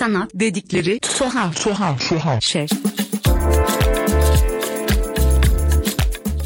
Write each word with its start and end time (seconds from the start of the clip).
Sanat 0.00 0.30
dedikleri 0.34 1.00
tuhaf 1.00 1.64
tuhaf 1.64 2.08
tuhaf 2.08 2.42
şey. 2.42 2.66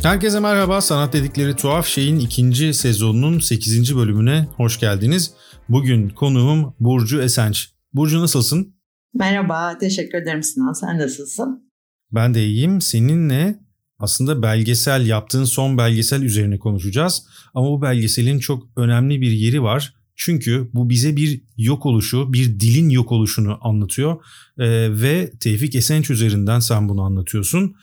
Herkese 0.02 0.40
merhaba. 0.40 0.80
Sanat 0.80 1.12
dedikleri 1.12 1.56
tuhaf 1.56 1.86
şeyin 1.86 2.18
ikinci 2.18 2.74
sezonunun 2.74 3.38
8. 3.38 3.96
bölümüne 3.96 4.48
hoş 4.56 4.80
geldiniz. 4.80 5.34
Bugün 5.68 6.08
konuğum 6.08 6.74
Burcu 6.80 7.22
Esenç. 7.22 7.70
Burcu 7.92 8.22
nasılsın? 8.22 8.76
Merhaba, 9.14 9.78
teşekkür 9.78 10.18
ederim 10.18 10.42
Sinan. 10.42 10.72
Sen 10.72 10.98
nasılsın? 10.98 11.70
Ben 12.12 12.34
de 12.34 12.46
iyiyim. 12.46 12.80
Seninle 12.80 13.58
aslında 13.98 14.42
belgesel 14.42 15.06
yaptığın 15.06 15.44
son 15.44 15.78
belgesel 15.78 16.22
üzerine 16.22 16.58
konuşacağız. 16.58 17.26
Ama 17.54 17.70
bu 17.70 17.82
belgeselin 17.82 18.38
çok 18.38 18.68
önemli 18.76 19.20
bir 19.20 19.30
yeri 19.30 19.62
var. 19.62 19.94
Çünkü 20.16 20.70
bu 20.74 20.88
bize 20.88 21.16
bir 21.16 21.42
yok 21.56 21.86
oluşu, 21.86 22.32
bir 22.32 22.60
dilin 22.60 22.88
yok 22.88 23.12
oluşunu 23.12 23.58
anlatıyor. 23.60 24.24
Ee, 24.58 25.02
ve 25.02 25.32
Tevfik 25.40 25.74
Esenç 25.74 26.10
üzerinden 26.10 26.60
sen 26.60 26.88
bunu 26.88 27.02
anlatıyorsun. 27.02 27.74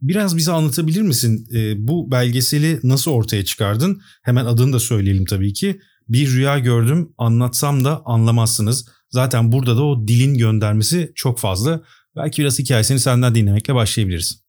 Biraz 0.00 0.36
bize 0.36 0.52
anlatabilir 0.52 1.02
misin? 1.02 1.48
Ee, 1.54 1.88
bu 1.88 2.10
belgeseli 2.10 2.80
nasıl 2.82 3.10
ortaya 3.10 3.44
çıkardın? 3.44 4.00
Hemen 4.22 4.44
adını 4.44 4.72
da 4.72 4.80
söyleyelim 4.80 5.24
tabii 5.24 5.52
ki. 5.52 5.80
Bir 6.08 6.32
rüya 6.32 6.58
gördüm, 6.58 7.12
anlatsam 7.18 7.84
da 7.84 8.02
anlamazsınız. 8.04 8.88
Zaten 9.10 9.52
burada 9.52 9.76
da 9.76 9.82
o 9.84 10.08
dilin 10.08 10.38
göndermesi 10.38 11.12
çok 11.14 11.38
fazla. 11.38 11.82
Belki 12.16 12.42
biraz 12.42 12.58
hikayesini 12.58 13.00
senden 13.00 13.34
dinlemekle 13.34 13.74
başlayabiliriz. 13.74 14.43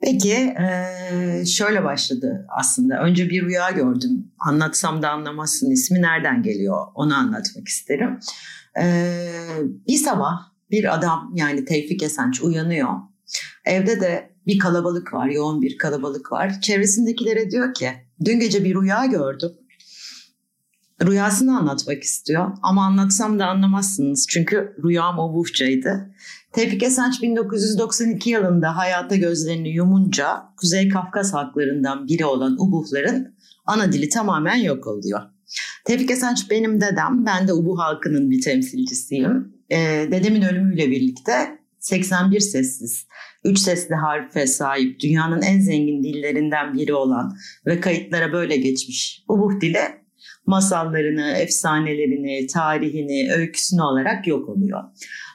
Peki 0.00 0.54
şöyle 1.46 1.84
başladı 1.84 2.46
aslında. 2.58 3.02
Önce 3.02 3.30
bir 3.30 3.42
rüya 3.42 3.70
gördüm. 3.70 4.32
Anlatsam 4.38 5.02
da 5.02 5.10
anlamazsın 5.10 5.70
ismi 5.70 6.02
nereden 6.02 6.42
geliyor 6.42 6.86
onu 6.94 7.14
anlatmak 7.14 7.68
isterim. 7.68 8.18
Bir 9.88 9.96
sabah 9.96 10.32
bir 10.70 10.94
adam 10.94 11.32
yani 11.34 11.64
Tevfik 11.64 12.02
Esenç 12.02 12.42
uyanıyor. 12.42 12.88
Evde 13.64 14.00
de 14.00 14.30
bir 14.46 14.58
kalabalık 14.58 15.14
var, 15.14 15.28
yoğun 15.28 15.62
bir 15.62 15.78
kalabalık 15.78 16.32
var. 16.32 16.60
Çevresindekilere 16.60 17.50
diyor 17.50 17.74
ki 17.74 17.90
dün 18.24 18.40
gece 18.40 18.64
bir 18.64 18.74
rüya 18.74 19.06
gördüm. 19.06 19.50
Rüyasını 21.06 21.58
anlatmak 21.58 22.02
istiyor 22.02 22.50
ama 22.62 22.84
anlatsam 22.84 23.38
da 23.38 23.46
anlamazsınız 23.46 24.26
çünkü 24.30 24.76
rüyam 24.84 25.18
obuhçaydı. 25.18 26.10
Tevfik 26.52 26.82
Esenç 26.82 27.22
1992 27.22 28.30
yılında 28.30 28.76
hayata 28.76 29.16
gözlerini 29.16 29.68
yumunca 29.68 30.42
Kuzey 30.56 30.88
Kafkas 30.88 31.32
halklarından 31.32 32.08
biri 32.08 32.24
olan 32.24 32.56
Ubuhların 32.60 33.34
ana 33.66 33.92
dili 33.92 34.08
tamamen 34.08 34.56
yok 34.56 34.86
oluyor. 34.86 35.20
Tevfik 35.84 36.10
Esenç 36.10 36.50
benim 36.50 36.80
dedem, 36.80 37.26
ben 37.26 37.48
de 37.48 37.52
Ubuh 37.52 37.78
halkının 37.78 38.30
bir 38.30 38.40
temsilcisiyim. 38.40 39.52
Ee, 39.70 40.08
dedemin 40.10 40.42
ölümüyle 40.42 40.90
birlikte 40.90 41.58
81 41.80 42.40
sessiz, 42.40 43.06
3 43.44 43.58
sesli 43.58 43.94
harfe 43.94 44.46
sahip 44.46 45.00
dünyanın 45.00 45.42
en 45.42 45.60
zengin 45.60 46.02
dillerinden 46.02 46.74
biri 46.74 46.94
olan 46.94 47.36
ve 47.66 47.80
kayıtlara 47.80 48.32
böyle 48.32 48.56
geçmiş 48.56 49.24
Ubuh 49.28 49.60
dili 49.60 49.78
masallarını, 50.48 51.30
efsanelerini, 51.30 52.46
tarihini, 52.46 53.32
öyküsünü 53.32 53.82
olarak 53.82 54.26
yok 54.26 54.48
oluyor. 54.48 54.84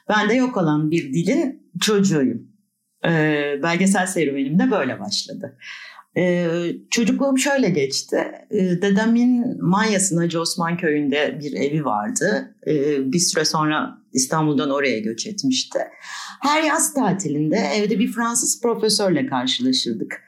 Ben 0.09 0.29
de 0.29 0.33
yok 0.33 0.57
olan 0.57 0.91
bir 0.91 1.13
dilin 1.13 1.69
çocuğuyum. 1.81 2.47
Ee, 3.05 3.59
belgesel 3.63 4.07
serüvenim 4.07 4.59
de 4.59 4.71
böyle 4.71 4.99
başladı. 4.99 5.57
Ee, 6.17 6.47
çocukluğum 6.89 7.37
şöyle 7.37 7.69
geçti. 7.69 8.17
Ee, 8.51 8.57
dedemin 8.57 9.63
Manyas'ın 9.63 10.17
Hacı 10.17 10.41
Osman 10.41 10.77
Köyü'nde 10.77 11.39
bir 11.39 11.53
evi 11.53 11.85
vardı. 11.85 12.55
Ee, 12.67 13.11
bir 13.11 13.19
süre 13.19 13.45
sonra 13.45 13.97
İstanbul'dan 14.13 14.69
oraya 14.69 14.99
göç 14.99 15.27
etmişti. 15.27 15.79
Her 16.41 16.63
yaz 16.63 16.93
tatilinde 16.93 17.57
evde 17.75 17.99
bir 17.99 18.11
Fransız 18.11 18.61
profesörle 18.61 19.25
karşılaşırdık. 19.25 20.21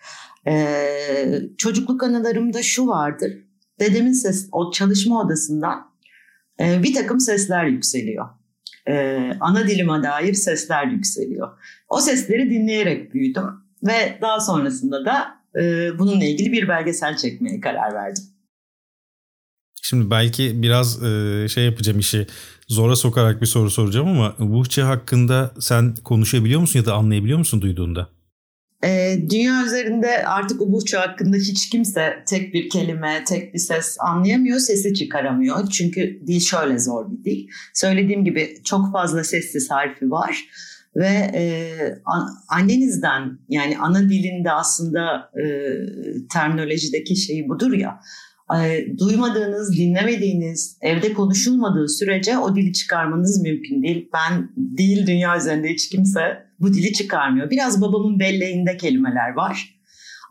Ee, 0.48 1.40
çocukluk 1.58 2.04
anılarımda 2.04 2.64
şu 2.64 2.88
vardır. 2.88 3.45
Dedemin 3.80 4.14
ses, 4.14 4.50
o 4.52 4.72
çalışma 4.72 5.22
odasından 5.22 5.92
e, 6.60 6.84
bir 6.84 6.94
takım 6.94 7.20
sesler 7.20 7.66
yükseliyor 7.66 8.26
e, 8.88 9.18
ana 9.40 9.68
dilime 9.68 10.04
dair 10.04 10.34
sesler 10.34 10.88
yükseliyor. 10.88 11.50
O 11.90 12.00
sesleri 12.00 12.50
dinleyerek 12.50 13.14
büyüdüm 13.14 13.44
ve 13.84 14.20
daha 14.22 14.40
sonrasında 14.40 15.06
da 15.06 15.28
e, 15.60 15.92
bununla 16.00 16.26
ilgili 16.26 16.52
bir 16.52 16.68
belgesel 16.68 17.18
çekmeye 17.18 17.60
karar 17.60 17.94
verdim. 17.94 18.24
Şimdi 19.82 20.10
belki 20.10 20.62
biraz 20.62 21.04
e, 21.04 21.48
şey 21.50 21.66
yapacağım 21.66 22.00
işi 22.00 22.28
zora 22.68 22.96
sokarak 22.96 23.42
bir 23.42 23.46
soru 23.46 23.70
soracağım 23.70 24.08
ama 24.08 24.36
Buhçe 24.40 24.82
hakkında 24.82 25.54
sen 25.60 25.96
konuşabiliyor 25.96 26.62
musun 26.62 26.80
ya 26.80 26.86
da 26.86 26.94
anlayabiliyor 26.94 27.38
musun 27.38 27.62
duyduğunda? 27.62 28.15
E, 28.86 29.18
dünya 29.30 29.66
üzerinde 29.66 30.26
artık 30.26 30.62
Ubuntu 30.62 30.98
hakkında 30.98 31.38
hiç 31.38 31.70
kimse 31.70 32.24
tek 32.28 32.54
bir 32.54 32.70
kelime, 32.70 33.24
tek 33.28 33.54
bir 33.54 33.60
ses 33.60 33.98
anlayamıyor, 34.00 34.60
sesi 34.60 34.94
çıkaramıyor. 34.94 35.70
Çünkü 35.70 36.22
dil 36.28 36.40
şöyle 36.40 36.80
zor 36.80 37.12
bir 37.12 37.24
dil. 37.24 37.48
Söylediğim 37.74 38.26
gibi 38.26 38.58
çok 38.64 38.92
fazla 38.92 39.24
sessiz 39.24 39.72
harfi 39.72 40.12
var. 40.12 40.46
Ve 40.96 41.32
e, 41.36 41.44
annenizden 42.50 43.40
yani 43.50 43.78
ana 43.78 44.10
dilinde 44.10 44.52
aslında 44.52 45.32
e, 45.36 45.46
terminolojideki 46.34 47.16
şey 47.16 47.50
budur 47.50 47.74
ya 47.74 48.00
duymadığınız, 48.98 49.78
dinlemediğiniz, 49.78 50.78
evde 50.82 51.14
konuşulmadığı 51.14 51.90
sürece 51.90 52.38
o 52.38 52.56
dili 52.56 52.74
çıkarmanız 52.74 53.42
mümkün 53.42 53.84
değil. 53.84 54.10
Ben 54.14 54.50
değil 54.58 55.08
dünya 55.08 55.38
üzerinde 55.38 55.70
hiç 55.70 55.90
kimse 55.90 56.45
bu 56.60 56.74
dili 56.74 56.94
çıkarmıyor. 56.94 57.50
Biraz 57.50 57.82
babamın 57.82 58.20
belleğinde 58.20 58.78
kelimeler 58.78 59.34
var. 59.36 59.76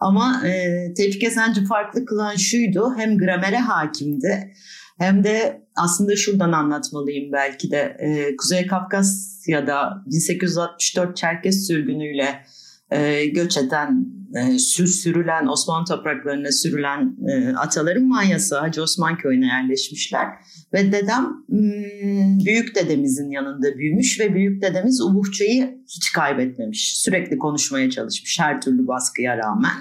Ama 0.01 0.43
e, 0.47 0.95
Tevfik 0.95 1.25
Esenci 1.25 1.65
farklı 1.65 2.05
kılan 2.05 2.37
şuydu. 2.37 2.95
Hem 2.97 3.19
gramere 3.19 3.59
hakimdi 3.59 4.55
hem 4.99 5.25
de 5.25 5.63
aslında 5.77 6.17
şuradan 6.17 6.53
anlatmalıyım 6.53 7.33
belki 7.33 7.71
de. 7.71 7.97
E, 7.99 8.37
Kuzey 8.37 8.67
Kafkasya'da 8.67 10.03
1864 10.07 11.17
Çerkes 11.17 11.67
sürgünüyle 11.67 12.45
e, 12.91 13.27
göç 13.27 13.57
eden, 13.57 14.07
e, 14.35 14.59
sür, 14.59 14.87
sürülen, 14.87 15.47
Osmanlı 15.47 15.85
topraklarına 15.85 16.53
sürülen 16.53 17.17
e, 17.29 17.57
ataların 17.57 18.09
manyası 18.09 18.59
Hacı 18.59 18.83
Osman 18.83 19.19
köyüne 19.19 19.47
yerleşmişler. 19.47 20.27
Ve 20.73 20.93
dedem 20.93 21.25
hmm, 21.49 22.45
büyük 22.45 22.75
dedemizin 22.75 23.31
yanında 23.31 23.79
büyümüş 23.79 24.21
ve 24.21 24.35
büyük 24.35 24.63
dedemiz 24.63 25.01
Ubuhçayı 25.01 25.79
hiç 25.89 26.13
kaybetmemiş. 26.13 26.99
Sürekli 26.99 27.39
konuşmaya 27.39 27.91
çalışmış 27.91 28.39
her 28.41 28.61
türlü 28.61 28.87
baskıya 28.87 29.39
rağmen. 29.39 29.77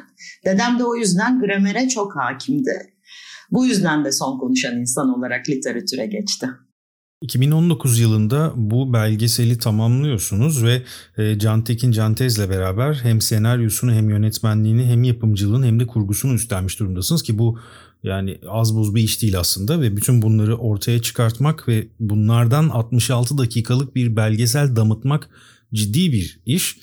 Dedem 0.45 0.79
de 0.79 0.83
o 0.83 0.95
yüzden 0.95 1.39
gramere 1.39 1.87
çok 1.87 2.15
hakimdi. 2.15 2.93
Bu 3.51 3.65
yüzden 3.65 4.05
de 4.05 4.11
son 4.11 4.39
konuşan 4.39 4.79
insan 4.79 5.09
olarak 5.09 5.49
literatüre 5.49 6.05
geçti. 6.05 6.47
2019 7.23 7.99
yılında 7.99 8.53
bu 8.55 8.93
belgeseli 8.93 9.57
tamamlıyorsunuz 9.57 10.63
ve 10.63 10.83
e, 11.17 11.39
Can 11.39 11.63
Tekin 11.63 11.91
Cantez'le 11.91 12.49
beraber 12.49 12.93
hem 12.93 13.21
senaryosunu 13.21 13.93
hem 13.93 14.09
yönetmenliğini 14.09 14.85
hem 14.85 15.03
yapımcılığını 15.03 15.65
hem 15.65 15.79
de 15.79 15.87
kurgusunu 15.87 16.33
üstlenmiş 16.33 16.79
durumdasınız 16.79 17.23
ki 17.23 17.37
bu 17.37 17.59
yani 18.03 18.39
az 18.49 18.75
buz 18.75 18.95
bir 18.95 19.01
iş 19.03 19.21
değil 19.21 19.39
aslında 19.39 19.81
ve 19.81 19.97
bütün 19.97 20.21
bunları 20.21 20.57
ortaya 20.57 21.01
çıkartmak 21.01 21.67
ve 21.67 21.87
bunlardan 21.99 22.69
66 22.69 23.37
dakikalık 23.37 23.95
bir 23.95 24.15
belgesel 24.15 24.75
damıtmak 24.75 25.29
ciddi 25.73 26.11
bir 26.11 26.39
iş. 26.45 26.77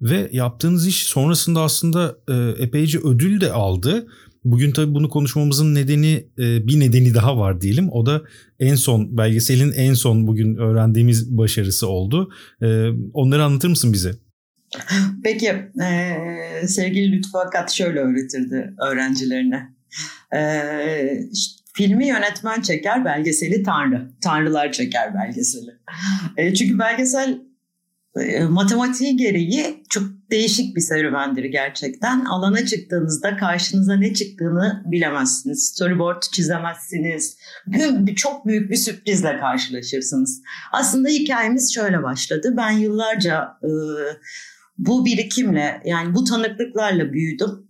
Ve 0.00 0.30
yaptığınız 0.32 0.86
iş 0.86 1.02
sonrasında 1.02 1.62
aslında 1.62 2.18
e, 2.28 2.34
epeyce 2.62 2.98
ödül 2.98 3.40
de 3.40 3.52
aldı. 3.52 4.06
Bugün 4.44 4.72
tabii 4.72 4.94
bunu 4.94 5.08
konuşmamızın 5.08 5.74
nedeni 5.74 6.26
e, 6.38 6.66
bir 6.66 6.80
nedeni 6.80 7.14
daha 7.14 7.38
var 7.38 7.60
diyelim. 7.60 7.88
O 7.92 8.06
da 8.06 8.22
en 8.58 8.74
son 8.74 9.18
belgeselin 9.18 9.72
en 9.72 9.94
son 9.94 10.26
bugün 10.26 10.56
öğrendiğimiz 10.56 11.38
başarısı 11.38 11.88
oldu. 11.88 12.30
E, 12.62 12.88
onları 13.12 13.44
anlatır 13.44 13.68
mısın 13.68 13.92
bize? 13.92 14.12
Peki 15.24 15.46
e, 15.82 16.66
sevgili 16.66 17.12
Lütfü 17.12 17.38
Akat 17.38 17.72
şöyle 17.72 18.00
öğretirdi 18.00 18.74
öğrencilerine. 18.86 19.68
E, 20.34 20.40
filmi 21.74 22.08
yönetmen 22.08 22.60
çeker 22.60 23.04
belgeseli 23.04 23.62
Tanrı. 23.62 24.10
Tanrılar 24.22 24.72
çeker 24.72 25.14
belgeseli. 25.14 25.70
E, 26.36 26.54
çünkü 26.54 26.78
belgesel 26.78 27.47
matematiği 28.48 29.16
gereği 29.16 29.84
çok 29.88 30.02
değişik 30.30 30.76
bir 30.76 30.80
serüvendir 30.80 31.44
gerçekten. 31.44 32.24
Alana 32.24 32.66
çıktığınızda 32.66 33.36
karşınıza 33.36 33.96
ne 33.96 34.14
çıktığını 34.14 34.82
bilemezsiniz. 34.86 35.68
Storyboard 35.68 36.22
çizemezsiniz. 36.32 37.38
Çok 38.16 38.46
büyük 38.46 38.70
bir 38.70 38.76
sürprizle 38.76 39.38
karşılaşırsınız. 39.40 40.42
Aslında 40.72 41.08
hikayemiz 41.08 41.74
şöyle 41.74 42.02
başladı. 42.02 42.54
Ben 42.56 42.70
yıllarca 42.70 43.48
e, 43.62 43.70
bu 44.78 45.04
birikimle 45.04 45.82
yani 45.84 46.14
bu 46.14 46.24
tanıklıklarla 46.24 47.12
büyüdüm. 47.12 47.68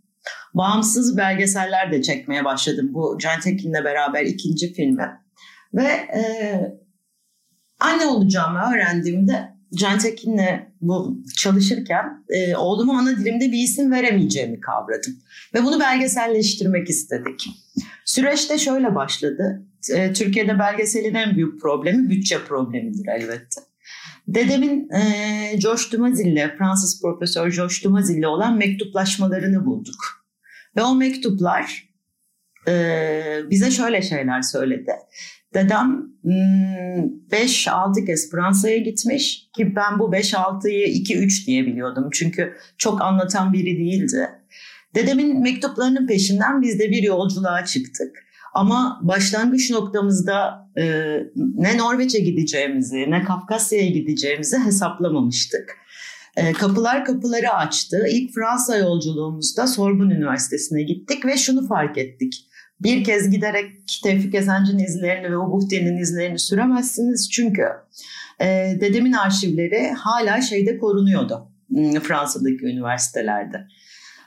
Bağımsız 0.54 1.16
belgeseller 1.16 1.92
de 1.92 2.02
çekmeye 2.02 2.44
başladım. 2.44 2.90
Bu 2.94 3.18
Can 3.20 3.40
Tekin'le 3.40 3.84
beraber 3.84 4.22
ikinci 4.22 4.72
filmi. 4.72 5.08
Ve 5.74 5.88
e, 5.88 6.20
anne 7.80 8.06
olacağımı 8.06 8.58
öğrendiğimde 8.58 9.57
Can 9.74 9.98
Tekin'le 9.98 10.72
bu 10.80 11.18
çalışırken 11.36 12.24
e, 12.28 12.56
oğluma 12.56 12.98
ana 12.98 13.16
dilimde 13.16 13.52
bir 13.52 13.58
isim 13.58 13.92
veremeyeceğimi 13.92 14.60
kavradım. 14.60 15.16
Ve 15.54 15.64
bunu 15.64 15.80
belgeselleştirmek 15.80 16.88
istedik. 16.88 17.46
Süreçte 18.04 18.58
şöyle 18.58 18.94
başladı. 18.94 19.62
E, 19.94 20.12
Türkiye'de 20.12 20.58
belgeselin 20.58 21.14
en 21.14 21.36
büyük 21.36 21.60
problemi 21.60 22.10
bütçe 22.10 22.44
problemidir 22.44 23.06
elbette. 23.08 23.60
Dedemin 24.28 24.90
e, 24.90 25.56
George 25.56 25.82
Dumazil'le, 25.92 26.56
Fransız 26.58 27.02
profesör 27.02 27.52
George 27.52 27.74
Dumazil'le 27.84 28.26
olan 28.26 28.58
mektuplaşmalarını 28.58 29.66
bulduk. 29.66 30.26
Ve 30.76 30.82
o 30.82 30.94
mektuplar 30.94 31.88
e, 32.68 33.40
bize 33.50 33.70
şöyle 33.70 34.02
şeyler 34.02 34.42
söyledi. 34.42 34.92
Dedem 35.54 36.08
5-6 36.24 37.96
hmm, 37.96 38.06
kez 38.06 38.30
Fransa'ya 38.30 38.78
gitmiş 38.78 39.48
ki 39.56 39.76
ben 39.76 39.98
bu 39.98 40.04
5-6'yı 40.04 40.86
2-3 40.86 41.46
diye 41.46 41.66
biliyordum. 41.66 42.08
Çünkü 42.12 42.56
çok 42.78 43.02
anlatan 43.02 43.52
biri 43.52 43.78
değildi. 43.78 44.28
Dedemin 44.94 45.42
mektuplarının 45.42 46.06
peşinden 46.06 46.62
biz 46.62 46.78
de 46.78 46.90
bir 46.90 47.02
yolculuğa 47.02 47.64
çıktık. 47.64 48.28
Ama 48.54 49.00
başlangıç 49.02 49.70
noktamızda 49.70 50.68
e, 50.76 50.82
ne 51.36 51.78
Norveç'e 51.78 52.20
gideceğimizi 52.20 53.10
ne 53.10 53.24
Kafkasya'ya 53.24 53.90
gideceğimizi 53.90 54.58
hesaplamamıştık. 54.58 55.76
E, 56.36 56.52
kapılar 56.52 57.04
kapıları 57.04 57.50
açtı. 57.50 58.06
İlk 58.10 58.34
Fransa 58.34 58.76
yolculuğumuzda 58.76 59.66
Sorbonne 59.66 60.14
Üniversitesi'ne 60.14 60.82
gittik 60.82 61.26
ve 61.26 61.36
şunu 61.36 61.66
fark 61.66 61.98
ettik 61.98 62.47
bir 62.80 63.04
kez 63.04 63.30
giderek 63.30 63.72
Tevfik 64.04 64.34
Esenç'in 64.34 64.78
izlerini 64.78 65.30
ve 65.30 65.38
Ubuhti'nin 65.38 65.98
izlerini 65.98 66.38
süremezsiniz. 66.38 67.30
Çünkü 67.30 67.66
e, 68.40 68.46
dedemin 68.80 69.12
arşivleri 69.12 69.90
hala 69.90 70.40
şeyde 70.40 70.78
korunuyordu 70.78 71.48
hmm, 71.68 72.00
Fransa'daki 72.00 72.64
üniversitelerde. 72.64 73.66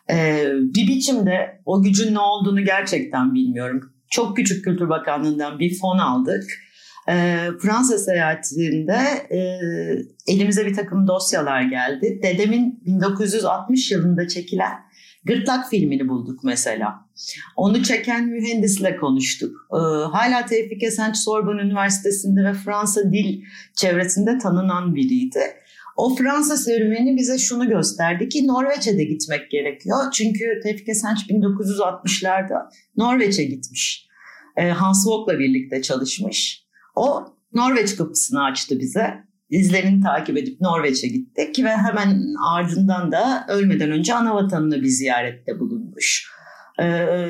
E, 0.09 0.45
bir 0.53 0.87
biçimde 0.87 1.61
o 1.65 1.81
gücün 1.81 2.13
ne 2.13 2.19
olduğunu 2.19 2.65
gerçekten 2.65 3.33
bilmiyorum. 3.33 3.93
Çok 4.09 4.37
küçük 4.37 4.65
Kültür 4.65 4.89
Bakanlığı'ndan 4.89 5.59
bir 5.59 5.79
fon 5.79 5.97
aldık. 5.97 6.43
E, 7.09 7.47
Fransa 7.61 7.97
seyahatinde 7.97 8.97
e, 9.31 9.37
elimize 10.27 10.65
bir 10.65 10.73
takım 10.73 11.07
dosyalar 11.07 11.61
geldi. 11.61 12.19
Dedemin 12.23 12.83
1960 12.85 13.91
yılında 13.91 14.27
çekilen 14.27 14.90
Gırtlak 15.25 15.69
filmini 15.69 16.07
bulduk 16.07 16.43
mesela. 16.43 17.05
Onu 17.55 17.83
çeken 17.83 18.27
mühendisle 18.27 18.95
konuştuk. 18.97 19.67
Ee, 19.73 19.77
hala 20.11 20.45
Tevfik 20.45 20.83
Esenç 20.83 21.17
Sorbonne 21.17 21.61
Üniversitesi'nde 21.61 22.43
ve 22.43 22.53
Fransa 22.53 23.11
dil 23.13 23.41
çevresinde 23.75 24.37
tanınan 24.37 24.95
biriydi. 24.95 25.39
O 25.97 26.15
Fransa 26.15 26.57
serüveni 26.57 27.17
bize 27.17 27.37
şunu 27.37 27.69
gösterdi 27.69 28.29
ki 28.29 28.47
Norveç'e 28.47 28.97
de 28.97 29.03
gitmek 29.03 29.51
gerekiyor. 29.51 29.97
Çünkü 30.13 30.59
Tevfik 30.63 30.89
Esenç 30.89 31.19
1960'larda 31.29 32.69
Norveç'e 32.97 33.43
gitmiş. 33.43 34.07
Ee, 34.57 34.69
Hans 34.69 35.07
Vogg'la 35.07 35.39
birlikte 35.39 35.81
çalışmış. 35.81 36.65
O 36.95 37.25
Norveç 37.53 37.95
kapısını 37.95 38.43
açtı 38.43 38.79
bize 38.79 39.30
izlerini 39.51 40.03
takip 40.03 40.37
edip 40.37 40.61
Norveç'e 40.61 41.07
gittik 41.07 41.59
ve 41.63 41.69
hemen 41.69 42.23
ardından 42.53 43.11
da 43.11 43.45
ölmeden 43.49 43.91
önce 43.91 44.13
ana 44.13 44.35
vatanına 44.35 44.75
bir 44.75 44.87
ziyarette 44.87 45.59
bulunmuş. 45.59 46.31
Ee, 46.81 47.27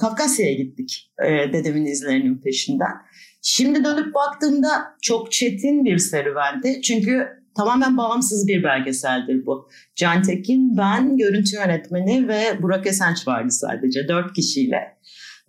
Kafkasya'ya 0.00 0.54
gittik 0.54 1.12
e, 1.26 1.52
dedemin 1.52 1.86
izlerinin 1.86 2.38
peşinden. 2.38 2.92
Şimdi 3.42 3.84
dönüp 3.84 4.14
baktığımda 4.14 4.68
çok 5.02 5.32
çetin 5.32 5.84
bir 5.84 5.98
serüvendi. 5.98 6.82
Çünkü 6.82 7.28
tamamen 7.56 7.96
bağımsız 7.96 8.48
bir 8.48 8.62
belgeseldir 8.62 9.46
bu. 9.46 9.68
Can 9.96 10.22
Tekin, 10.22 10.76
ben, 10.76 11.16
görüntü 11.16 11.56
yönetmeni 11.56 12.28
ve 12.28 12.62
Burak 12.62 12.86
Esenç 12.86 13.28
vardı 13.28 13.50
sadece 13.50 14.08
dört 14.08 14.32
kişiyle. 14.32 14.80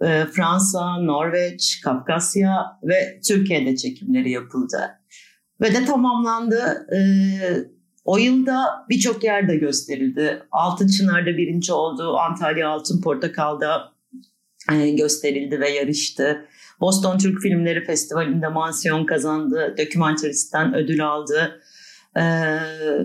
Ee, 0.02 0.26
Fransa, 0.32 0.98
Norveç, 0.98 1.82
Kafkasya 1.84 2.66
ve 2.84 3.20
Türkiye'de 3.28 3.76
çekimleri 3.76 4.32
yapıldı 4.32 5.00
ve 5.62 5.74
de 5.74 5.86
tamamlandı. 5.86 6.88
Ee, 6.96 7.76
o 8.06 8.18
yılda 8.18 8.86
birçok 8.90 9.24
yerde 9.24 9.56
gösterildi. 9.56 10.44
Altın 10.52 10.88
Çınar'da 10.88 11.38
birinci 11.38 11.74
oldu. 11.74 12.18
Antalya 12.18 12.70
Altın 12.70 13.02
Portakal'da 13.02 13.94
e, 14.74 14.92
gösterildi 14.92 15.60
ve 15.60 15.70
yarıştı. 15.70 16.46
Boston 16.80 17.18
Türk 17.18 17.42
Filmleri 17.42 17.86
Festivali'nde 17.86 18.48
mansiyon 18.48 19.06
kazandı. 19.06 19.76
Dokümentaristen 19.78 20.74
ödül 20.74 21.08
aldı. 21.08 21.62
Ee, 22.18 22.58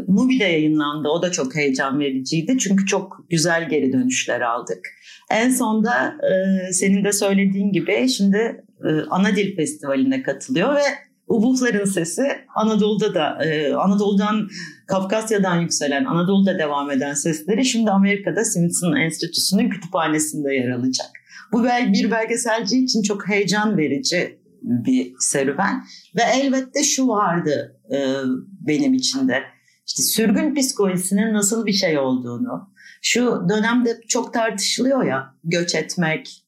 Mubi'de 0.06 0.44
yayınlandı. 0.44 1.08
O 1.08 1.22
da 1.22 1.32
çok 1.32 1.56
heyecan 1.56 2.00
vericiydi. 2.00 2.58
Çünkü 2.58 2.86
çok 2.86 3.24
güzel 3.30 3.68
geri 3.68 3.92
dönüşler 3.92 4.40
aldık. 4.40 4.88
En 5.30 5.50
sonda 5.50 6.16
e, 6.30 6.72
senin 6.72 7.04
de 7.04 7.12
söylediğin 7.12 7.72
gibi 7.72 8.08
şimdi 8.08 8.64
e, 8.84 8.88
Ana 9.10 9.34
Festivali'ne 9.56 10.22
katılıyor 10.22 10.74
ve 10.74 11.09
Ubuhların 11.30 11.84
sesi 11.84 12.22
Anadolu'da 12.54 13.14
da 13.14 13.44
e, 13.44 13.74
Anadolu'dan 13.74 14.48
Kafkasya'dan 14.86 15.60
yükselen 15.60 16.04
Anadolu'da 16.04 16.58
devam 16.58 16.90
eden 16.90 17.14
sesleri 17.14 17.64
şimdi 17.64 17.90
Amerika'da 17.90 18.44
Smithson 18.44 18.96
Enstitüsü'nün 18.96 19.70
kütüphanesinde 19.70 20.54
yer 20.54 20.70
alacak. 20.70 21.06
Bu 21.52 21.64
bir 21.64 22.10
belgeselci 22.10 22.84
için 22.84 23.02
çok 23.02 23.28
heyecan 23.28 23.76
verici 23.78 24.40
bir 24.62 25.12
serüven 25.18 25.84
ve 26.16 26.22
elbette 26.34 26.82
şu 26.82 27.08
vardı 27.08 27.80
e, 27.92 27.98
benim 28.60 28.94
içinde 28.94 29.42
işte 29.86 30.02
sürgün 30.02 30.54
psikolojisinin 30.54 31.34
nasıl 31.34 31.66
bir 31.66 31.72
şey 31.72 31.98
olduğunu 31.98 32.70
şu 33.02 33.42
dönemde 33.48 34.00
çok 34.08 34.34
tartışılıyor 34.34 35.04
ya 35.04 35.34
göç 35.44 35.74
etmek, 35.74 36.44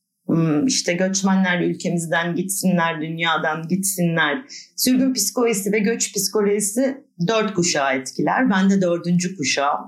işte 0.67 0.93
göçmenler 0.93 1.61
ülkemizden 1.61 2.34
gitsinler, 2.34 3.00
dünyadan 3.00 3.69
gitsinler. 3.69 4.43
Sürgün 4.76 5.12
psikolojisi 5.12 5.73
ve 5.73 5.79
göç 5.79 6.14
psikolojisi 6.14 7.05
dört 7.29 7.55
kuşağı 7.55 7.94
etkiler. 7.94 8.50
Ben 8.50 8.70
de 8.70 8.82
dördüncü 8.82 9.37
kuşağım. 9.37 9.81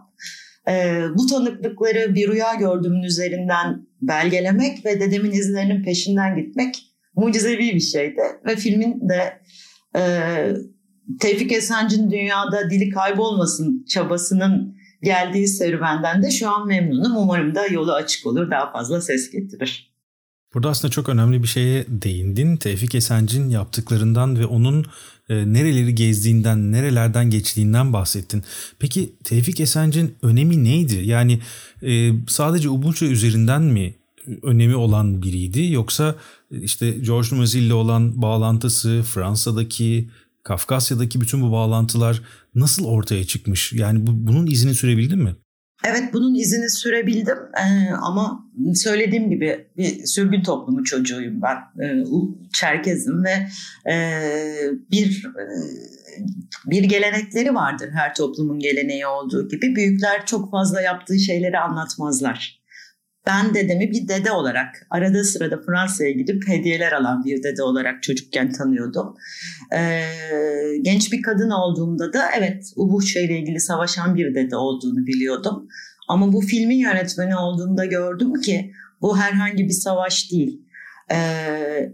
Ee, 0.69 1.02
bu 1.14 1.26
tanıklıkları 1.26 2.14
bir 2.14 2.29
rüya 2.29 2.55
gördüğümün 2.55 3.02
üzerinden 3.02 3.87
belgelemek 4.02 4.85
ve 4.85 5.00
dedemin 5.00 5.32
izlerinin 5.32 5.85
peşinden 5.85 6.37
gitmek 6.37 6.94
mucizevi 7.17 7.75
bir 7.75 7.81
şeydi. 7.81 8.20
Ve 8.46 8.56
filmin 8.56 9.08
de 9.08 9.41
e, 9.96 10.02
Tevfik 11.20 11.52
Esenç'in 11.52 12.11
dünyada 12.11 12.70
dili 12.70 12.91
kaybolmasın 12.91 13.84
çabasının 13.89 14.77
geldiği 15.03 15.48
serüvenden 15.48 16.22
de 16.22 16.31
şu 16.31 16.51
an 16.51 16.67
memnunum. 16.67 17.17
Umarım 17.17 17.55
da 17.55 17.67
yolu 17.67 17.93
açık 17.93 18.27
olur, 18.27 18.51
daha 18.51 18.72
fazla 18.72 19.01
ses 19.01 19.31
getirir. 19.31 19.94
Burada 20.55 20.69
aslında 20.69 20.91
çok 20.91 21.08
önemli 21.08 21.43
bir 21.43 21.49
şeye 21.49 21.84
değindin. 21.89 22.56
Tevfik 22.56 22.94
Esenç'in 22.94 23.49
yaptıklarından 23.49 24.39
ve 24.39 24.46
onun 24.46 24.84
e, 25.29 25.53
nereleri 25.53 25.94
gezdiğinden, 25.94 26.73
nerelerden 26.73 27.31
geçtiğinden 27.31 27.93
bahsettin. 27.93 28.43
Peki 28.79 29.13
Tevfik 29.25 29.61
Esenç'in 29.61 30.15
önemi 30.23 30.65
neydi? 30.65 31.03
Yani 31.05 31.41
e, 31.82 32.13
sadece 32.29 32.69
Ubuntu 32.69 33.05
üzerinden 33.05 33.63
mi 33.63 33.94
önemi 34.43 34.77
olan 34.77 35.23
biriydi 35.23 35.73
yoksa 35.73 36.17
işte 36.51 36.91
George 36.91 37.29
Numazil 37.32 37.63
ile 37.63 37.75
olan 37.75 38.23
bağlantısı, 38.23 39.03
Fransa'daki, 39.15 40.08
Kafkasya'daki 40.43 41.20
bütün 41.20 41.43
bu 41.43 41.53
bağlantılar 41.53 42.23
nasıl 42.55 42.84
ortaya 42.84 43.25
çıkmış? 43.25 43.73
Yani 43.73 44.06
bu, 44.06 44.11
bunun 44.15 44.46
izini 44.46 44.75
sürebildin 44.75 45.19
mi? 45.19 45.37
Evet 45.84 46.12
bunun 46.12 46.34
izini 46.34 46.70
sürebildim 46.70 47.38
ee, 47.56 47.93
ama 47.93 48.50
söylediğim 48.74 49.31
gibi 49.31 49.69
bir 49.76 50.06
sürgün 50.06 50.43
toplumu 50.43 50.84
çocuğuyum 50.84 51.43
ben. 51.43 51.84
Ee, 51.84 52.05
Çerkezim 52.53 53.24
ve 53.24 53.46
e, 53.93 53.96
bir 54.91 55.26
e, 55.26 55.44
bir 56.67 56.84
gelenekleri 56.84 57.55
vardır 57.55 57.91
her 57.94 58.14
toplumun 58.14 58.58
geleneği 58.58 59.06
olduğu 59.06 59.48
gibi. 59.48 59.76
Büyükler 59.76 60.26
çok 60.26 60.50
fazla 60.50 60.81
yaptığı 60.81 61.19
şeyleri 61.19 61.58
anlatmazlar. 61.58 62.64
Ben 63.27 63.55
dedemi 63.55 63.91
bir 63.91 64.09
dede 64.09 64.33
olarak 64.33 64.87
arada 64.91 65.25
sırada 65.25 65.61
Fransa'ya 65.67 66.11
gidip 66.11 66.49
hediyeler 66.49 66.93
alan 66.93 67.25
bir 67.25 67.43
dede 67.43 67.63
olarak 67.63 68.03
çocukken 68.03 68.53
tanıyordum. 68.53 69.15
Ee, 69.77 70.03
genç 70.83 71.13
bir 71.13 71.23
kadın 71.23 71.51
olduğumda 71.51 72.13
da 72.13 72.31
evet 72.39 72.73
Ubuhça 72.77 73.21
ile 73.21 73.39
ilgili 73.39 73.61
savaşan 73.61 74.17
bir 74.17 74.35
dede 74.35 74.57
olduğunu 74.57 75.07
biliyordum. 75.07 75.69
Ama 76.09 76.33
bu 76.33 76.41
filmin 76.41 76.79
yönetmeni 76.79 77.37
olduğumda 77.37 77.85
gördüm 77.85 78.41
ki 78.41 78.73
bu 79.01 79.19
herhangi 79.19 79.65
bir 79.65 79.73
savaş 79.73 80.33
değil. 80.33 80.63
Ee, 81.13 81.93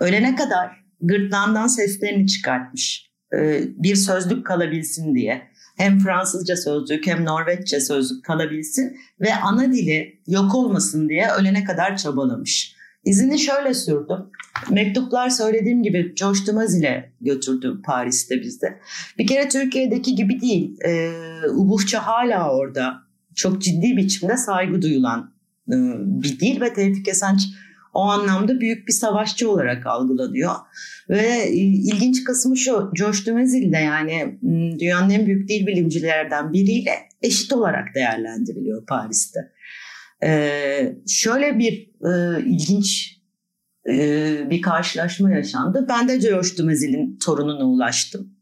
ölene 0.00 0.36
kadar 0.36 0.70
gırtlağından 1.00 1.66
seslerini 1.66 2.26
çıkartmış. 2.26 3.10
Ee, 3.34 3.60
bir 3.76 3.96
sözlük 3.96 4.46
kalabilsin 4.46 5.14
diye 5.14 5.42
hem 5.76 5.98
Fransızca 5.98 6.56
sözlük 6.56 7.06
hem 7.06 7.24
Norveççe 7.24 7.80
sözlük 7.80 8.24
kalabilsin 8.24 8.96
ve 9.20 9.34
ana 9.34 9.72
dili 9.72 10.20
yok 10.26 10.54
olmasın 10.54 11.08
diye 11.08 11.28
ölene 11.40 11.64
kadar 11.64 11.96
çabalamış. 11.96 12.76
İzini 13.04 13.38
şöyle 13.38 13.74
sürdüm. 13.74 14.18
Mektuplar 14.70 15.30
söylediğim 15.30 15.82
gibi 15.82 16.14
George 16.14 16.38
Dumaz 16.46 16.78
ile 16.80 17.12
götürdü 17.20 17.80
Paris'te 17.84 18.40
bizde. 18.40 18.80
Bir 19.18 19.26
kere 19.26 19.48
Türkiye'deki 19.48 20.14
gibi 20.14 20.40
değil. 20.40 20.76
E, 20.84 21.10
Ubuhça 21.50 22.06
hala 22.06 22.56
orada. 22.56 22.94
Çok 23.34 23.62
ciddi 23.62 23.96
biçimde 23.96 24.36
saygı 24.36 24.82
duyulan 24.82 25.34
e, 25.68 25.74
bir 25.98 26.40
dil 26.40 26.60
ve 26.60 26.72
Tevfik 26.72 27.08
Esenç 27.08 27.40
o 27.96 28.00
anlamda 28.00 28.60
büyük 28.60 28.88
bir 28.88 28.92
savaşçı 28.92 29.50
olarak 29.50 29.86
algılanıyor. 29.86 30.54
Ve 31.08 31.26
e, 31.26 31.56
ilginç 31.56 32.24
kısmı 32.24 32.56
şu, 32.56 32.90
George 32.94 33.18
Dumezil 33.26 33.72
de 33.72 33.76
yani 33.76 34.38
dünyanın 34.78 35.10
en 35.10 35.26
büyük 35.26 35.48
dil 35.48 35.66
bilimcilerden 35.66 36.52
biriyle 36.52 36.90
eşit 37.22 37.52
olarak 37.52 37.94
değerlendiriliyor 37.94 38.86
Paris'te. 38.86 39.40
Ee, 40.24 40.96
şöyle 41.08 41.58
bir 41.58 41.90
e, 42.10 42.42
ilginç 42.44 43.16
e, 43.88 44.50
bir 44.50 44.62
karşılaşma 44.62 45.30
yaşandı. 45.30 45.86
Ben 45.88 46.08
de 46.08 46.16
George 46.16 46.48
Dumezil'in 46.58 47.18
torununa 47.18 47.64
ulaştım. 47.64 48.32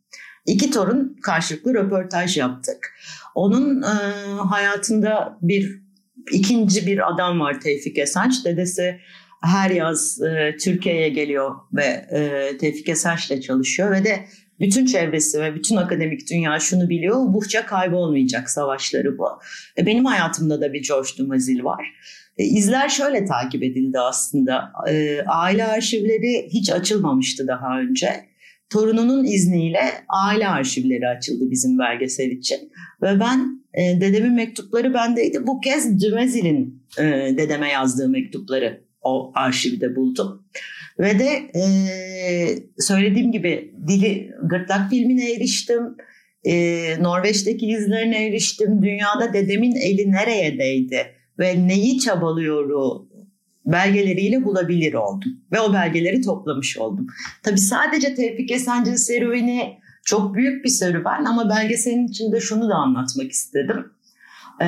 İki 0.46 0.70
torun 0.70 1.16
karşılıklı 1.23 1.75
röportaj 1.75 2.37
yaptık. 2.37 2.94
Onun 3.34 3.82
e, 3.82 3.94
hayatında 4.38 5.38
bir 5.42 5.84
ikinci 6.32 6.87
bir 6.87 7.12
adam 7.12 7.40
var 7.40 7.61
Tevfik 7.61 7.99
Esenç. 7.99 8.44
Dedesi 8.44 9.00
her 9.44 9.70
yaz 9.70 10.22
e, 10.22 10.56
Türkiye'ye 10.56 11.08
geliyor 11.08 11.54
ve 11.72 11.84
e, 11.84 12.50
Tevfik 12.58 12.88
Esenç'le 12.88 13.42
çalışıyor 13.42 13.90
ve 13.90 14.04
de 14.04 14.24
bütün 14.60 14.86
çevresi 14.86 15.40
ve 15.40 15.54
bütün 15.54 15.76
akademik 15.76 16.30
dünya 16.30 16.60
şunu 16.60 16.88
biliyor. 16.88 17.34
Buhça 17.34 17.66
kaybolmayacak 17.66 18.50
savaşları 18.50 19.18
bu. 19.18 19.28
E, 19.78 19.86
benim 19.86 20.04
hayatımda 20.04 20.60
da 20.60 20.72
bir 20.72 20.88
George 20.88 21.08
Dumazil 21.18 21.64
var. 21.64 21.86
E, 22.38 22.44
izler 22.44 22.88
şöyle 22.88 23.24
takip 23.24 23.62
edildi 23.62 23.98
aslında. 23.98 24.72
E, 24.88 25.22
aile 25.26 25.64
arşivleri 25.64 26.48
hiç 26.48 26.70
açılmamıştı 26.70 27.46
daha 27.48 27.80
önce. 27.80 28.08
Torununun 28.70 29.24
izniyle 29.24 29.82
aile 30.08 30.48
arşivleri 30.48 31.08
açıldı 31.08 31.50
bizim 31.50 31.78
belgesel 31.78 32.30
için. 32.30 32.72
Ve 33.02 33.20
ben 33.20 33.64
e, 33.74 34.00
dedemin 34.00 34.32
mektupları 34.32 34.94
bendeydi. 34.94 35.46
Bu 35.46 35.60
kez 35.60 36.02
Dumazil'in 36.02 36.82
e, 36.98 37.02
dedeme 37.38 37.68
yazdığı 37.68 38.08
mektupları 38.08 38.84
o 39.04 39.32
arşivde 39.34 39.96
buldum. 39.96 40.44
Ve 40.99 41.18
de 41.18 41.28
e, 41.58 41.62
söylediğim 42.78 43.32
gibi 43.32 43.75
dili 43.88 44.30
gırtlak 44.42 44.90
filmine 44.90 45.32
eriştim. 45.32 45.82
E, 46.44 46.82
Norveç'teki 47.00 47.66
izlerine 47.66 48.26
eriştim. 48.26 48.82
Dünyada 48.82 49.32
dedemin 49.32 49.76
eli 49.76 50.12
nereye 50.12 50.58
değdi 50.58 51.06
ve 51.38 51.68
neyi 51.68 51.99
çabalıyoru 51.99 53.08
belgeleriyle 53.66 54.44
bulabilir 54.44 54.94
oldum. 54.94 55.32
Ve 55.52 55.61
o 55.61 55.73
belgeleri 55.73 56.20
toplamış 56.20 56.78
oldum. 56.78 57.06
Tabii 57.42 57.58
sadece 57.58 58.14
Tevfik 58.14 58.50
Esenci 58.50 58.99
serüveni 58.99 59.78
çok 60.04 60.34
büyük 60.34 60.64
bir 60.64 60.70
serüven 60.70 61.25
ama 61.25 61.50
belgeselin 61.50 62.08
içinde 62.08 62.40
şunu 62.40 62.68
da 62.68 62.75
anlatmak 62.75 63.30
istedim. 63.30 63.93
Ee, 64.62 64.66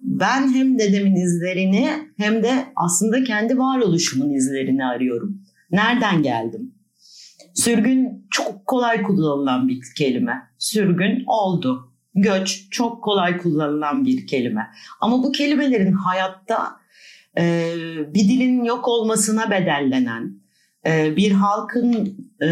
ben 0.00 0.54
hem 0.54 0.78
dedemin 0.78 1.16
izlerini 1.16 1.90
hem 2.16 2.42
de 2.42 2.64
aslında 2.76 3.24
kendi 3.24 3.58
varoluşumun 3.58 4.30
izlerini 4.30 4.84
arıyorum. 4.84 5.42
Nereden 5.70 6.22
geldim? 6.22 6.74
Sürgün 7.54 8.26
çok 8.30 8.66
kolay 8.66 9.02
kullanılan 9.02 9.68
bir 9.68 9.80
kelime. 9.98 10.42
Sürgün 10.58 11.24
oldu. 11.26 11.92
Göç 12.14 12.70
çok 12.70 13.04
kolay 13.04 13.38
kullanılan 13.38 14.04
bir 14.04 14.26
kelime. 14.26 14.66
Ama 15.00 15.22
bu 15.22 15.32
kelimelerin 15.32 15.92
hayatta 15.92 16.76
e, 17.38 17.74
bir 18.14 18.28
dilin 18.28 18.64
yok 18.64 18.88
olmasına 18.88 19.50
bedellenen, 19.50 20.37
bir 20.86 21.32
halkın 21.32 22.16
e, 22.42 22.48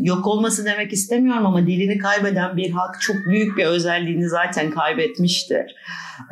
yok 0.00 0.26
olması 0.26 0.64
demek 0.64 0.92
istemiyorum 0.92 1.46
ama 1.46 1.66
dilini 1.66 1.98
kaybeden 1.98 2.56
bir 2.56 2.70
halk 2.70 3.00
çok 3.00 3.16
büyük 3.16 3.56
bir 3.56 3.64
özelliğini 3.64 4.28
zaten 4.28 4.70
kaybetmiştir. 4.70 5.74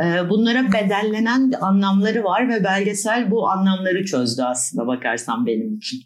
E, 0.05 0.31
bunlara 0.31 0.73
bedellenen 0.73 1.53
anlamları 1.61 2.25
var 2.25 2.49
ve 2.49 2.65
belgesel 2.65 3.31
bu 3.31 3.49
anlamları 3.49 4.05
çözdü 4.05 4.43
aslında 4.43 4.87
bakarsan 4.87 5.47
benim 5.47 5.77
için. 5.77 6.01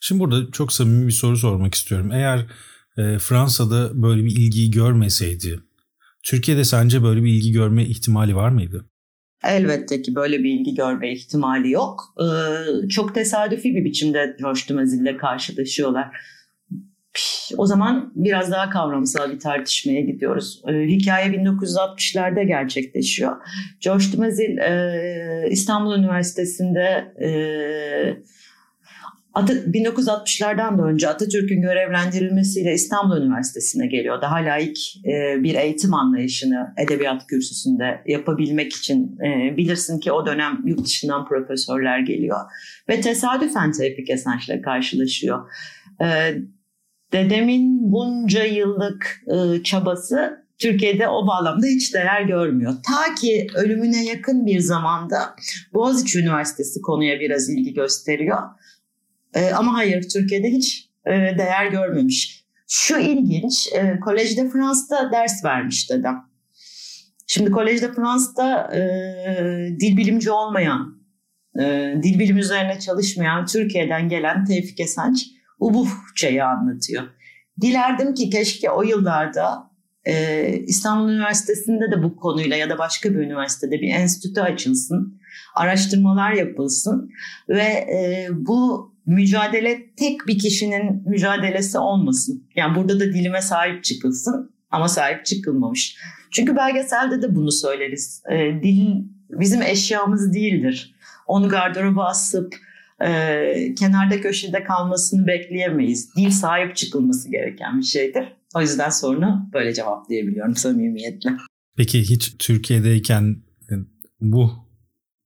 Şimdi 0.00 0.20
burada 0.20 0.50
çok 0.52 0.72
samimi 0.72 1.06
bir 1.06 1.12
soru 1.12 1.36
sormak 1.36 1.74
istiyorum. 1.74 2.12
Eğer 2.12 2.46
e, 2.96 3.18
Fransa'da 3.18 4.02
böyle 4.02 4.24
bir 4.24 4.30
ilgiyi 4.30 4.70
görmeseydi, 4.70 5.60
Türkiye'de 6.22 6.64
sence 6.64 7.02
böyle 7.02 7.22
bir 7.22 7.28
ilgi 7.28 7.52
görme 7.52 7.84
ihtimali 7.84 8.36
var 8.36 8.48
mıydı? 8.48 8.84
Elbette 9.46 10.02
ki 10.02 10.14
böyle 10.14 10.38
bir 10.38 10.50
ilgi 10.50 10.74
görme 10.74 11.12
ihtimali 11.12 11.70
yok. 11.70 12.14
Ee, 12.20 12.88
çok 12.88 13.14
tesadüfi 13.14 13.74
bir 13.74 13.84
biçimde 13.84 14.36
George 14.40 14.60
Dumazil 14.68 15.00
ile 15.00 15.16
karşılaşıyorlar. 15.16 16.16
O 17.56 17.66
zaman 17.66 18.12
biraz 18.14 18.50
daha 18.50 18.70
kavramsal 18.70 19.32
bir 19.32 19.38
tartışmaya 19.38 20.00
gidiyoruz. 20.00 20.62
Ee, 20.68 20.72
hikaye 20.72 21.26
1960'larda 21.26 22.46
gerçekleşiyor. 22.46 23.36
George 23.80 24.04
Dumazil 24.12 24.58
e, 24.58 25.48
İstanbul 25.50 25.98
Üniversitesi'nde 25.98 27.14
e, 27.24 27.28
1960'lardan 29.34 30.78
da 30.78 30.82
önce 30.82 31.08
Atatürk'ün 31.08 31.62
görevlendirilmesiyle 31.62 32.72
İstanbul 32.72 33.16
Üniversitesi'ne 33.16 33.86
geliyor. 33.86 34.22
Daha 34.22 34.36
layık 34.36 34.76
e, 35.06 35.42
bir 35.42 35.54
eğitim 35.54 35.94
anlayışını 35.94 36.74
edebiyat 36.78 37.26
kürsüsünde 37.26 38.02
yapabilmek 38.06 38.72
için 38.72 39.18
e, 39.18 39.56
bilirsin 39.56 40.00
ki 40.00 40.12
o 40.12 40.26
dönem 40.26 40.62
yurt 40.64 40.84
dışından 40.84 41.28
profesörler 41.28 41.98
geliyor. 41.98 42.38
Ve 42.88 43.00
tesadüfen 43.00 43.72
Tevfik 43.72 44.10
Esenç'le 44.10 44.62
karşılaşıyor. 44.64 45.50
E, 46.00 46.34
dedemin 47.12 47.92
bunca 47.92 48.44
yıllık 48.44 49.24
çabası 49.64 50.44
Türkiye'de 50.58 51.08
o 51.08 51.26
bağlamda 51.26 51.66
hiç 51.66 51.94
değer 51.94 52.22
görmüyor. 52.22 52.72
Ta 52.72 53.14
ki 53.14 53.46
ölümüne 53.54 54.04
yakın 54.04 54.46
bir 54.46 54.60
zamanda 54.60 55.16
Boğaziçi 55.74 56.18
Üniversitesi 56.18 56.80
konuya 56.80 57.20
biraz 57.20 57.48
ilgi 57.48 57.74
gösteriyor 57.74 58.38
e, 59.34 59.50
ama 59.50 59.74
hayır 59.74 60.08
Türkiye'de 60.08 60.48
hiç 60.48 60.90
e, 61.06 61.10
değer 61.12 61.66
görmemiş. 61.66 62.44
Şu 62.68 62.98
ilginç, 62.98 63.68
e, 63.72 63.78
Collège 63.78 64.36
de 64.36 64.50
France'da 64.50 65.12
ders 65.12 65.44
vermiş 65.44 65.90
dedem. 65.90 66.24
Şimdi 67.26 67.50
Collège 67.50 67.82
de 67.82 67.92
France'da 67.92 68.76
e, 68.76 68.80
dil 69.80 69.96
bilimci 69.96 70.30
olmayan, 70.30 71.02
e, 71.58 71.94
dil 72.02 72.18
bilim 72.18 72.38
üzerine 72.38 72.78
çalışmayan 72.78 73.46
Türkiye'den 73.46 74.08
gelen 74.08 74.44
Tevfik 74.44 74.80
Esenç 74.80 75.26
Ubuhça'yı 75.60 76.44
anlatıyor. 76.44 77.02
Dilerdim 77.60 78.14
ki 78.14 78.30
keşke 78.30 78.70
o 78.70 78.82
yıllarda 78.82 79.70
e, 80.04 80.46
İstanbul 80.66 81.12
Üniversitesi'nde 81.12 81.96
de 81.96 82.02
bu 82.02 82.16
konuyla 82.16 82.56
ya 82.56 82.70
da 82.70 82.78
başka 82.78 83.10
bir 83.10 83.18
üniversitede 83.18 83.80
bir 83.80 83.94
enstitü 83.94 84.40
açılsın, 84.40 85.20
araştırmalar 85.54 86.32
yapılsın 86.32 87.10
ve 87.48 87.62
e, 87.62 88.28
bu 88.30 88.93
mücadele 89.06 89.94
tek 89.96 90.26
bir 90.26 90.38
kişinin 90.38 91.08
mücadelesi 91.08 91.78
olmasın. 91.78 92.48
Yani 92.56 92.76
burada 92.76 93.00
da 93.00 93.04
dilime 93.04 93.42
sahip 93.42 93.84
çıkılsın 93.84 94.54
ama 94.70 94.88
sahip 94.88 95.24
çıkılmamış. 95.24 95.96
Çünkü 96.30 96.56
belgeselde 96.56 97.22
de 97.22 97.34
bunu 97.34 97.52
söyleriz. 97.52 98.22
E, 98.30 98.62
dil 98.62 99.04
bizim 99.30 99.62
eşyamız 99.62 100.34
değildir. 100.34 100.94
Onu 101.26 101.48
gardıroba 101.48 102.04
asıp 102.04 102.54
e, 103.00 103.74
kenarda 103.78 104.20
köşede 104.20 104.64
kalmasını 104.64 105.26
bekleyemeyiz. 105.26 106.16
Dil 106.16 106.30
sahip 106.30 106.76
çıkılması 106.76 107.30
gereken 107.30 107.78
bir 107.78 107.84
şeydir. 107.84 108.24
O 108.54 108.60
yüzden 108.60 108.90
sorunu 108.90 109.50
böyle 109.52 109.74
cevaplayabiliyorum 109.74 110.56
samimiyetle. 110.56 111.30
Peki 111.76 112.00
hiç 112.00 112.38
Türkiye'deyken 112.38 113.36
bu 114.20 114.50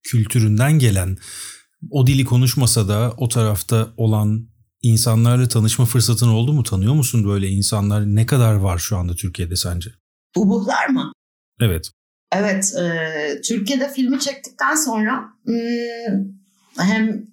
kültüründen 0.02 0.78
gelen 0.78 1.16
o 1.90 2.06
dili 2.06 2.24
konuşmasa 2.24 2.88
da 2.88 3.14
o 3.16 3.28
tarafta 3.28 3.88
olan 3.96 4.48
insanlarla 4.82 5.48
tanışma 5.48 5.84
fırsatın 5.84 6.28
oldu 6.28 6.52
mu? 6.52 6.62
Tanıyor 6.62 6.94
musun 6.94 7.28
böyle 7.28 7.48
insanlar? 7.48 8.06
Ne 8.06 8.26
kadar 8.26 8.54
var 8.54 8.78
şu 8.78 8.96
anda 8.96 9.14
Türkiye'de 9.14 9.56
sence? 9.56 9.90
Ubuhlar 10.36 10.88
mı? 10.88 11.12
Evet. 11.60 11.90
Evet. 12.32 12.74
E, 12.76 13.40
Türkiye'de 13.40 13.92
filmi 13.92 14.20
çektikten 14.20 14.74
sonra 14.74 15.24
hmm, 15.44 16.24
hem 16.78 17.26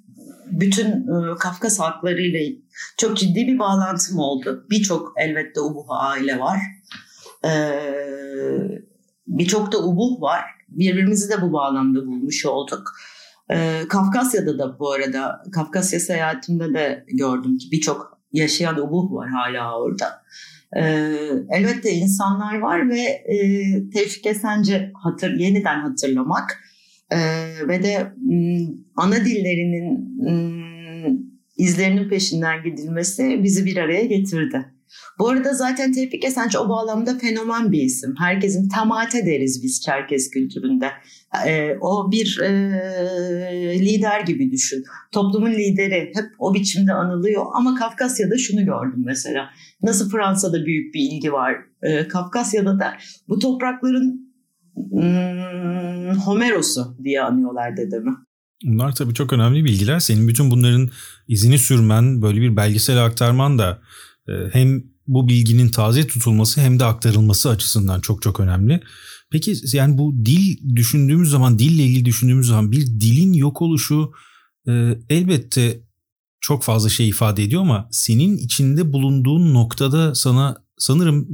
bütün 0.52 0.88
e, 0.88 1.36
Kafkas 1.40 1.80
halklarıyla 1.80 2.40
çok 2.98 3.18
ciddi 3.18 3.48
bir 3.48 3.60
bağlantım 3.60 4.20
oldu. 4.20 4.66
Birçok 4.70 5.14
elbette 5.18 5.62
Ubuh 5.62 5.86
aile 5.90 6.40
var. 6.40 6.60
E, 7.46 7.52
Birçok 9.28 9.72
da 9.72 9.84
Ubuh 9.84 10.22
var. 10.22 10.42
Birbirimizi 10.68 11.30
de 11.30 11.42
bu 11.42 11.54
bağlamda 11.54 12.06
bulmuş 12.06 12.46
olduk. 12.46 12.94
Ee, 13.52 13.82
Kafkasya'da 13.90 14.60
da 14.60 14.80
bu 14.80 14.92
arada 14.92 15.44
Kafkasya 15.52 16.00
seyahatimde 16.00 16.74
de 16.74 17.06
gördüm 17.08 17.58
ki 17.58 17.68
birçok 17.72 18.20
yaşayan 18.32 18.78
ubuh 18.88 19.12
var 19.12 19.30
hala 19.30 19.82
orada. 19.82 20.22
Ee, 20.78 21.16
elbette 21.50 21.92
insanlar 21.92 22.60
var 22.60 22.90
ve 22.90 23.02
e, 23.02 23.38
Tevfik 23.90 24.26
Esenci 24.26 24.92
hatır, 25.04 25.32
yeniden 25.40 25.80
hatırlamak 25.80 26.64
e, 27.12 27.18
ve 27.68 27.84
de 27.84 28.14
m, 28.18 28.60
ana 28.96 29.16
dillerinin 29.16 30.16
m, 30.24 31.18
izlerinin 31.58 32.10
peşinden 32.10 32.64
gidilmesi 32.64 33.44
bizi 33.44 33.66
bir 33.66 33.78
araya 33.78 34.06
getirdi. 34.06 34.75
Bu 35.20 35.30
arada 35.30 35.54
zaten 35.54 35.92
Tevfik 35.92 36.26
Esenç 36.26 36.56
o 36.56 36.70
bağlamda 36.70 37.18
fenomen 37.18 37.72
bir 37.72 37.82
isim. 37.82 38.14
Herkesin 38.18 38.70
tamate 38.70 39.26
deriz 39.26 39.64
biz 39.64 39.82
Çerkez 39.82 40.30
kültüründe. 40.30 40.92
E, 41.48 41.78
o 41.82 42.12
bir 42.12 42.40
e, 42.42 43.80
lider 43.80 44.22
gibi 44.22 44.52
düşün. 44.52 44.84
Toplumun 45.12 45.52
lideri 45.52 46.12
hep 46.16 46.26
o 46.40 46.54
biçimde 46.54 46.94
anılıyor. 46.94 47.46
Ama 47.54 47.76
Kafkasya'da 47.76 48.38
şunu 48.38 48.66
gördüm 48.66 49.04
mesela. 49.06 49.50
Nasıl 49.82 50.10
Fransa'da 50.10 50.66
büyük 50.66 50.94
bir 50.94 51.00
ilgi 51.00 51.34
var. 51.34 51.56
E, 51.82 52.08
Kafkasya'da 52.08 52.80
da 52.80 52.98
bu 53.28 53.40
toprakların 53.40 54.34
hmm, 54.92 56.20
Homeros'u 56.20 56.98
diye 57.04 57.22
anıyorlar 57.22 57.78
dedemi. 57.78 58.12
Bunlar 58.64 58.96
tabii 58.96 59.14
çok 59.14 59.34
önemli 59.34 59.66
bilgiler. 59.66 60.00
Senin 60.00 60.28
bütün 60.28 60.52
bunların 60.52 60.90
izini 61.28 61.60
sürmen, 61.60 62.22
böyle 62.22 62.42
bir 62.42 62.56
belgesel 62.56 63.06
aktarman 63.06 63.60
da 63.60 63.82
hem 64.52 64.84
bu 65.08 65.28
bilginin 65.28 65.70
taze 65.70 66.08
tutulması 66.08 66.62
hem 66.62 66.80
de 66.80 66.86
aktarılması 66.86 67.50
açısından 67.50 68.02
çok 68.02 68.22
çok 68.22 68.40
önemli. 68.40 68.82
Peki 69.32 69.56
yani 69.74 69.98
bu 69.98 70.26
dil 70.26 70.76
düşündüğümüz 70.76 71.30
zaman, 71.30 71.60
dille 71.60 71.84
ilgili 71.84 72.06
düşündüğümüz 72.06 72.48
zaman 72.48 72.72
bir 72.72 72.86
dilin 72.86 73.34
yok 73.34 73.62
oluşu 73.62 74.12
e, 74.68 74.98
elbette 75.10 75.80
çok 76.42 76.64
fazla 76.64 76.90
şey 76.90 77.10
ifade 77.10 77.44
ediyor 77.44 77.62
ama 77.62 77.88
senin 77.92 78.38
içinde 78.38 78.94
bulunduğun 78.94 79.54
noktada 79.54 80.16
sana 80.16 80.58
sanırım 80.78 81.28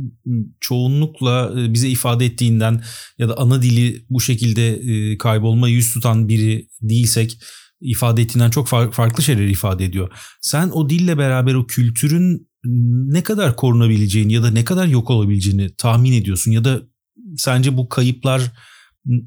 çoğunlukla 0.60 1.53
e, 1.57 1.74
bize 1.74 1.89
ifade 1.89 2.25
ettiğinden 2.25 2.83
ya 3.17 3.29
da 3.29 3.38
ana 3.38 3.62
dili 3.62 4.05
bu 4.10 4.21
şekilde 4.21 4.75
e, 4.75 5.17
kaybolma 5.17 5.69
yüz 5.69 5.93
tutan 5.93 6.27
biri 6.27 6.67
değilsek 6.81 7.39
ifade 7.81 8.21
ettiğinden 8.21 8.50
çok 8.50 8.67
farklı 8.67 9.24
şeyler 9.24 9.48
ifade 9.48 9.86
ediyor. 9.86 10.10
Sen 10.41 10.69
o 10.69 10.89
dille 10.89 11.17
beraber 11.17 11.53
o 11.53 11.67
kültürün 11.67 12.50
ne 12.65 13.24
kadar 13.24 13.56
korunabileceğini 13.56 14.34
ya 14.34 14.44
da 14.44 14.51
ne 14.51 14.63
kadar 14.63 14.88
yok 14.88 15.10
olabileceğini 15.10 15.75
tahmin 15.75 16.13
ediyorsun 16.13 16.51
ya 16.51 16.63
da 16.63 16.82
sence 17.38 17.77
bu 17.77 17.89
kayıplar 17.89 18.51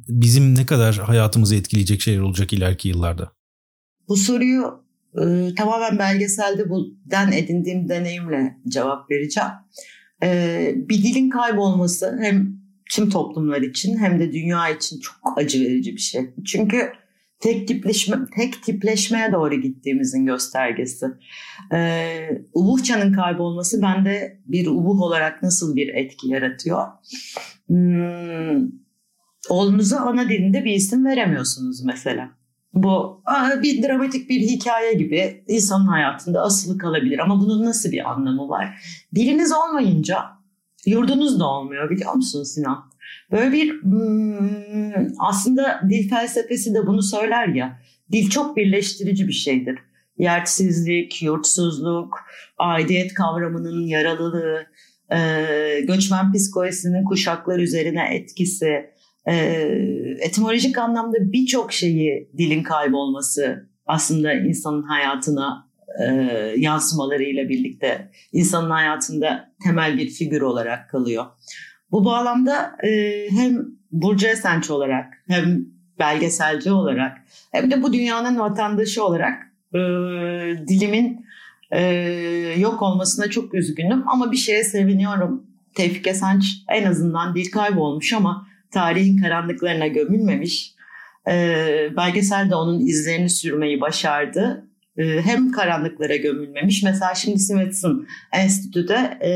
bizim 0.08 0.54
ne 0.54 0.66
kadar 0.66 0.96
hayatımızı 0.96 1.54
etkileyecek 1.54 2.00
şeyler 2.00 2.20
olacak 2.20 2.52
ileriki 2.52 2.88
yıllarda? 2.88 3.32
Bu 4.08 4.16
soruyu 4.16 4.84
e, 5.14 5.54
tamamen 5.54 5.98
belgeselde 5.98 6.70
buldan 6.70 7.32
edindiğim 7.32 7.88
deneyimle 7.88 8.56
cevap 8.68 9.10
vereceğim. 9.10 9.50
E, 10.22 10.72
bir 10.76 11.02
dilin 11.02 11.30
kaybolması 11.30 12.18
hem 12.20 12.56
tüm 12.90 13.10
toplumlar 13.10 13.62
için 13.62 13.96
hem 13.98 14.20
de 14.20 14.32
dünya 14.32 14.68
için 14.68 15.00
çok 15.00 15.38
acı 15.38 15.60
verici 15.60 15.92
bir 15.92 16.00
şey. 16.00 16.30
Çünkü 16.46 16.92
tek 17.40 17.68
tipleşme 17.68 18.16
tek 18.36 18.62
tipleşmeye 18.62 19.32
doğru 19.32 19.54
gittiğimizin 19.54 20.26
göstergesi. 20.26 21.06
Ee, 21.72 22.28
Ubuhça'nın 22.54 23.12
kaybolması 23.12 23.82
bende 23.82 24.40
bir 24.46 24.66
ubuh 24.66 25.00
olarak 25.00 25.42
nasıl 25.42 25.76
bir 25.76 25.88
etki 25.88 26.28
yaratıyor? 26.28 26.86
Hmm, 27.66 28.70
oğlunuza 29.48 29.98
ana 29.98 30.28
dilinde 30.28 30.64
bir 30.64 30.74
isim 30.74 31.04
veremiyorsunuz 31.04 31.84
mesela. 31.84 32.30
Bu 32.74 33.22
bir 33.62 33.82
dramatik 33.82 34.30
bir 34.30 34.40
hikaye 34.40 34.92
gibi 34.92 35.44
insanın 35.48 35.86
hayatında 35.86 36.42
asılı 36.42 36.78
kalabilir 36.78 37.18
ama 37.18 37.40
bunun 37.40 37.64
nasıl 37.64 37.92
bir 37.92 38.10
anlamı 38.10 38.48
var? 38.48 38.80
Diliniz 39.14 39.52
olmayınca 39.52 40.18
yurdunuz 40.86 41.40
da 41.40 41.46
olmuyor 41.46 41.90
biliyor 41.90 42.14
musun 42.14 42.42
Sinan? 42.42 42.93
Böyle 43.32 43.52
bir 43.52 43.82
hmm, 43.82 45.06
aslında 45.18 45.80
dil 45.90 46.08
felsefesi 46.08 46.74
de 46.74 46.86
bunu 46.86 47.02
söyler 47.02 47.48
ya. 47.48 47.80
Dil 48.12 48.30
çok 48.30 48.56
birleştirici 48.56 49.28
bir 49.28 49.32
şeydir. 49.32 49.78
Yersizlik, 50.18 51.22
yurtsuzluk, 51.22 52.20
aidiyet 52.58 53.14
kavramının 53.14 53.86
yaralılığı, 53.86 54.66
e, 55.10 55.18
göçmen 55.80 56.32
psikolojisinin 56.32 57.04
kuşaklar 57.04 57.58
üzerine 57.58 58.08
etkisi, 58.14 58.90
e, 59.26 59.34
etimolojik 60.20 60.78
anlamda 60.78 61.16
birçok 61.20 61.72
şeyi 61.72 62.30
dilin 62.38 62.62
kaybolması 62.62 63.68
aslında 63.86 64.32
insanın 64.32 64.82
hayatına 64.82 65.68
e, 66.00 66.04
yansımalarıyla 66.56 67.48
birlikte 67.48 68.10
insanın 68.32 68.70
hayatında 68.70 69.54
temel 69.64 69.98
bir 69.98 70.10
figür 70.10 70.40
olarak 70.40 70.90
kalıyor. 70.90 71.24
Bu 71.90 72.04
bağlamda 72.04 72.76
e, 72.84 72.90
hem 73.30 73.66
Burcu 73.92 74.26
Esenç 74.26 74.70
olarak 74.70 75.14
hem 75.28 75.66
belgeselci 75.98 76.72
olarak 76.72 77.18
hem 77.52 77.70
de 77.70 77.82
bu 77.82 77.92
dünyanın 77.92 78.38
vatandaşı 78.38 79.04
olarak 79.04 79.52
e, 79.74 79.78
dilimin 80.68 81.26
e, 81.70 81.82
yok 82.58 82.82
olmasına 82.82 83.30
çok 83.30 83.54
üzgünüm 83.54 84.08
ama 84.08 84.32
bir 84.32 84.36
şeye 84.36 84.64
seviniyorum. 84.64 85.46
Tevfik 85.74 86.06
Esenç 86.06 86.44
en 86.68 86.84
azından 86.84 87.34
dil 87.34 87.50
kaybolmuş 87.50 88.12
ama 88.12 88.46
tarihin 88.70 89.18
karanlıklarına 89.18 89.86
gömülmemiş. 89.86 90.74
E, 91.28 91.32
belgesel 91.96 92.50
de 92.50 92.54
onun 92.54 92.80
izlerini 92.80 93.30
sürmeyi 93.30 93.80
başardı. 93.80 94.68
E, 94.96 95.22
hem 95.22 95.50
karanlıklara 95.50 96.16
gömülmemiş. 96.16 96.82
Mesela 96.82 97.14
şimdi 97.14 97.38
Smithson 97.38 98.06
Enstitü'de 98.32 99.18
e, 99.22 99.30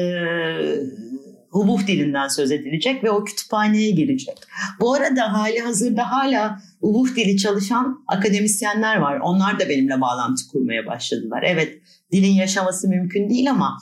hubuf 1.51 1.87
dilinden 1.87 2.29
söz 2.29 2.53
edilecek 2.53 3.05
ve 3.05 3.11
o 3.11 3.25
kütüphaneye 3.25 3.91
girecek. 3.91 4.39
Bu 4.81 4.95
arada 4.95 5.33
hali 5.33 5.59
hazırda 5.59 6.11
hala 6.11 6.61
hubuf 6.81 7.17
dili 7.17 7.37
çalışan 7.37 8.05
akademisyenler 8.07 8.97
var. 8.97 9.21
Onlar 9.23 9.61
da 9.61 9.69
benimle 9.69 10.01
bağlantı 10.01 10.49
kurmaya 10.53 10.87
başladılar. 10.87 11.43
Evet 11.47 11.83
dilin 12.13 12.33
yaşaması 12.33 12.89
mümkün 12.89 13.31
değil 13.31 13.51
ama 13.51 13.79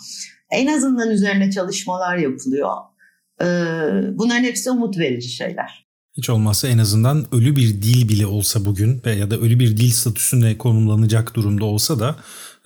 en 0.51 0.67
azından 0.67 1.11
üzerine 1.11 1.51
çalışmalar 1.51 2.17
yapılıyor. 2.17 2.75
Ee, 3.41 3.47
bunların 4.13 4.45
hepsi 4.45 4.71
umut 4.71 4.99
verici 4.99 5.29
şeyler. 5.29 5.87
Hiç 6.17 6.31
olmazsa 6.31 6.69
en 6.69 6.79
azından 6.79 7.27
ölü 7.33 7.57
bir 7.57 7.83
dil 7.83 8.09
bile 8.09 8.27
olsa 8.27 8.65
bugün 8.65 9.03
ya 9.19 9.31
da 9.31 9.37
ölü 9.37 9.59
bir 9.59 9.77
dil 9.77 9.91
statüsüne 9.91 10.59
konumlanacak 10.59 11.35
durumda 11.35 11.65
olsa 11.65 12.01
da 12.01 12.17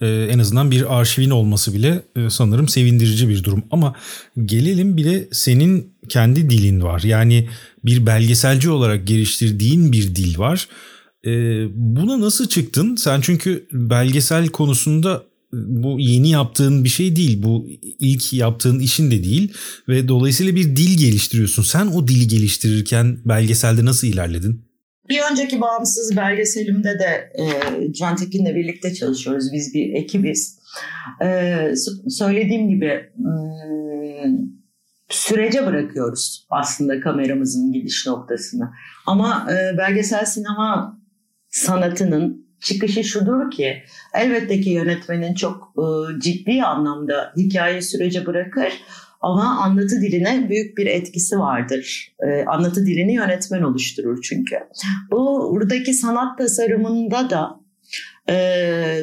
e, 0.00 0.06
en 0.30 0.38
azından 0.38 0.70
bir 0.70 0.98
arşivin 0.98 1.30
olması 1.30 1.74
bile 1.74 2.02
e, 2.16 2.30
sanırım 2.30 2.68
sevindirici 2.68 3.28
bir 3.28 3.44
durum. 3.44 3.62
Ama 3.70 3.94
gelelim 4.44 4.96
bile 4.96 5.28
senin 5.32 5.92
kendi 6.08 6.50
dilin 6.50 6.82
var. 6.82 7.02
Yani 7.04 7.48
bir 7.84 8.06
belgeselci 8.06 8.70
olarak 8.70 9.06
geliştirdiğin 9.06 9.92
bir 9.92 10.16
dil 10.16 10.38
var. 10.38 10.68
E, 11.26 11.30
buna 11.74 12.20
nasıl 12.20 12.48
çıktın? 12.48 12.96
Sen 12.96 13.20
çünkü 13.20 13.66
belgesel 13.72 14.48
konusunda 14.48 15.22
bu 15.52 16.00
yeni 16.00 16.30
yaptığın 16.30 16.84
bir 16.84 16.88
şey 16.88 17.16
değil. 17.16 17.42
Bu 17.42 17.68
ilk 17.98 18.32
yaptığın 18.32 18.78
işin 18.78 19.10
de 19.10 19.24
değil 19.24 19.52
ve 19.88 20.08
dolayısıyla 20.08 20.54
bir 20.54 20.76
dil 20.76 20.98
geliştiriyorsun. 20.98 21.62
Sen 21.62 21.86
o 21.86 22.08
dili 22.08 22.28
geliştirirken 22.28 23.18
belgeselde 23.24 23.84
nasıl 23.84 24.06
ilerledin? 24.06 24.69
Bir 25.08 25.20
önceki 25.30 25.60
bağımsız 25.60 26.16
belgeselimde 26.16 26.98
de 26.98 27.32
e, 27.34 27.46
Can 27.92 28.16
Tekin'le 28.16 28.54
birlikte 28.54 28.94
çalışıyoruz. 28.94 29.52
Biz 29.52 29.74
bir 29.74 29.94
ekibiz. 29.94 30.58
E, 31.22 31.56
söylediğim 32.08 32.68
gibi 32.68 33.10
sürece 35.08 35.66
bırakıyoruz 35.66 36.46
aslında 36.50 37.00
kameramızın 37.00 37.72
gidiş 37.72 38.06
noktasını. 38.06 38.70
Ama 39.06 39.46
e, 39.52 39.78
belgesel 39.78 40.24
sinema 40.24 40.98
sanatının 41.48 42.46
çıkışı 42.60 43.04
şudur 43.04 43.50
ki 43.50 43.82
elbette 44.14 44.60
ki 44.60 44.70
yönetmenin 44.70 45.34
çok 45.34 45.74
e, 45.78 46.20
ciddi 46.20 46.62
anlamda 46.62 47.32
hikaye 47.36 47.82
sürece 47.82 48.26
bırakır 48.26 48.72
ama 49.20 49.42
anlatı 49.42 50.00
diline 50.00 50.46
büyük 50.48 50.78
bir 50.78 50.86
etkisi 50.86 51.38
vardır. 51.38 52.14
Ee, 52.26 52.44
anlatı 52.44 52.86
dilini 52.86 53.14
yönetmen 53.14 53.62
oluşturur 53.62 54.22
çünkü. 54.22 54.56
Bu 55.10 55.50
buradaki 55.54 55.94
sanat 55.94 56.38
tasarımında 56.38 57.30
da 57.30 57.60
e, 58.28 58.34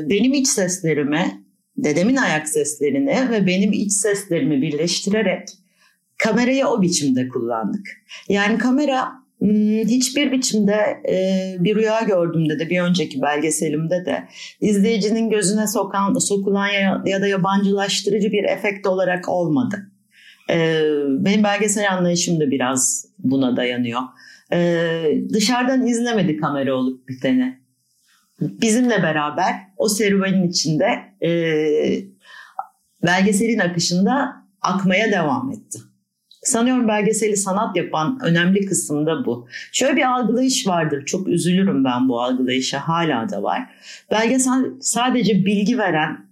benim 0.10 0.34
iç 0.34 0.48
seslerimi, 0.48 1.44
dedemin 1.78 2.16
ayak 2.16 2.50
seslerini 2.50 3.30
ve 3.32 3.48
benim 3.48 3.74
iç 3.74 3.92
seslerimi 3.92 4.62
birleştirerek 4.62 5.48
kamerayı 6.18 6.68
o 6.68 6.82
biçimde 6.82 7.28
kullandık. 7.28 7.88
Yani 8.30 8.58
kamera 8.58 9.12
hmm, 9.40 9.78
hiçbir 9.78 10.32
biçimde 10.32 11.02
e, 11.10 11.56
bir 11.60 11.76
rüya 11.76 12.02
gördüğümde 12.02 12.60
de 12.60 12.70
bir 12.70 12.82
önceki 12.82 13.22
belgeselimde 13.22 14.06
de 14.06 14.28
izleyicinin 14.62 15.30
gözüne 15.30 15.68
sokan, 15.68 16.14
sokulan 16.14 16.68
ya, 16.68 17.04
ya 17.06 17.22
da 17.22 17.28
yabancılaştırıcı 17.28 18.32
bir 18.32 18.44
efekt 18.44 18.88
olarak 18.88 19.30
olmadı. 19.30 19.92
Ee, 20.50 20.82
benim 21.08 21.44
belgesel 21.44 21.94
anlayışım 21.94 22.40
da 22.40 22.52
biraz 22.52 23.06
buna 23.20 23.58
dayanıyor. 23.58 24.02
Ee, 24.54 25.22
dışarıdan 25.34 25.88
izlemedi 25.88 26.38
kamera 26.38 26.76
olup 26.76 27.08
biteni. 27.08 27.60
Bizimle 28.42 29.04
beraber 29.04 29.54
o 29.78 29.90
serüvenin 29.90 30.50
içinde 30.50 30.88
e, 31.24 31.30
belgeselin 33.04 33.60
akışında 33.60 34.36
akmaya 34.62 35.12
devam 35.12 35.52
etti. 35.52 35.80
Sanıyorum 36.44 36.88
belgeseli 36.88 37.38
sanat 37.38 37.76
yapan 37.76 38.20
önemli 38.24 38.66
kısım 38.66 39.06
da 39.06 39.26
bu. 39.26 39.48
Şöyle 39.72 39.96
bir 39.96 40.12
algılayış 40.12 40.68
vardır. 40.68 41.06
Çok 41.06 41.28
üzülürüm 41.28 41.86
ben 41.86 42.10
bu 42.10 42.22
algılayışa. 42.22 42.80
Hala 42.80 43.30
da 43.30 43.44
var. 43.44 43.70
Belgesel 44.12 44.66
sadece 44.82 45.46
bilgi 45.46 45.78
veren 45.78 46.27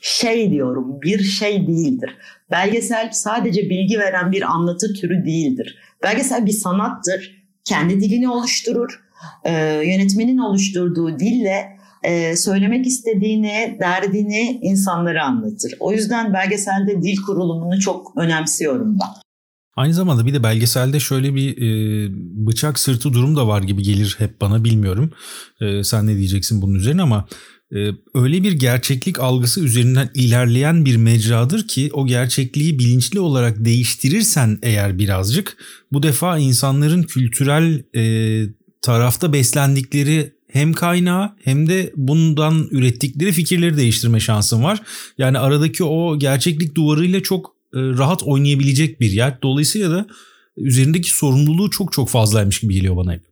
şey 0.00 0.50
diyorum 0.50 1.02
bir 1.02 1.22
şey 1.22 1.66
değildir. 1.66 2.10
Belgesel 2.50 3.10
sadece 3.12 3.70
bilgi 3.70 3.98
veren 3.98 4.32
bir 4.32 4.42
anlatı 4.42 4.92
türü 4.94 5.24
değildir. 5.24 5.78
Belgesel 6.02 6.46
bir 6.46 6.52
sanattır. 6.52 7.44
Kendi 7.64 8.00
dilini 8.00 8.28
oluşturur. 8.28 9.00
Ee, 9.44 9.52
yönetmenin 9.84 10.38
oluşturduğu 10.38 11.18
dille 11.18 11.78
e, 12.02 12.36
söylemek 12.36 12.86
istediğini, 12.86 13.76
derdini 13.80 14.60
insanlara 14.62 15.24
anlatır. 15.24 15.74
O 15.80 15.92
yüzden 15.92 16.32
belgeselde 16.32 17.02
dil 17.02 17.16
kurulumunu 17.16 17.80
çok 17.80 18.12
önemsiyorum 18.16 18.98
ben. 19.00 19.08
Aynı 19.76 19.94
zamanda 19.94 20.26
bir 20.26 20.34
de 20.34 20.42
belgeselde 20.42 21.00
şöyle 21.00 21.34
bir 21.34 21.56
e, 21.56 22.08
bıçak 22.46 22.78
sırtı 22.78 23.12
durum 23.12 23.36
da 23.36 23.48
var 23.48 23.62
gibi 23.62 23.82
gelir 23.82 24.16
hep 24.18 24.40
bana 24.40 24.64
bilmiyorum. 24.64 25.10
E, 25.60 25.84
sen 25.84 26.06
ne 26.06 26.16
diyeceksin 26.16 26.62
bunun 26.62 26.74
üzerine 26.74 27.02
ama 27.02 27.28
öyle 28.14 28.42
bir 28.42 28.52
gerçeklik 28.52 29.20
algısı 29.20 29.60
üzerinden 29.60 30.10
ilerleyen 30.14 30.84
bir 30.84 30.96
mecradır 30.96 31.68
ki 31.68 31.90
o 31.92 32.06
gerçekliği 32.06 32.78
bilinçli 32.78 33.20
olarak 33.20 33.64
değiştirirsen 33.64 34.58
eğer 34.62 34.98
birazcık 34.98 35.56
bu 35.92 36.02
defa 36.02 36.38
insanların 36.38 37.02
kültürel 37.02 37.82
e, 37.94 38.44
tarafta 38.82 39.32
beslendikleri 39.32 40.32
hem 40.48 40.72
kaynağı 40.72 41.34
hem 41.44 41.68
de 41.68 41.92
bundan 41.96 42.68
ürettikleri 42.70 43.32
fikirleri 43.32 43.76
değiştirme 43.76 44.20
şansın 44.20 44.62
var. 44.62 44.82
Yani 45.18 45.38
aradaki 45.38 45.84
o 45.84 46.18
gerçeklik 46.18 46.74
duvarıyla 46.74 47.22
çok 47.22 47.54
e, 47.74 47.78
rahat 47.78 48.22
oynayabilecek 48.22 49.00
bir 49.00 49.10
yer. 49.10 49.38
Dolayısıyla 49.42 49.90
da 49.90 50.06
üzerindeki 50.56 51.10
sorumluluğu 51.10 51.70
çok 51.70 51.92
çok 51.92 52.08
fazlaymış 52.08 52.60
gibi 52.60 52.74
geliyor 52.74 52.96
bana 52.96 53.12
hep. 53.12 53.27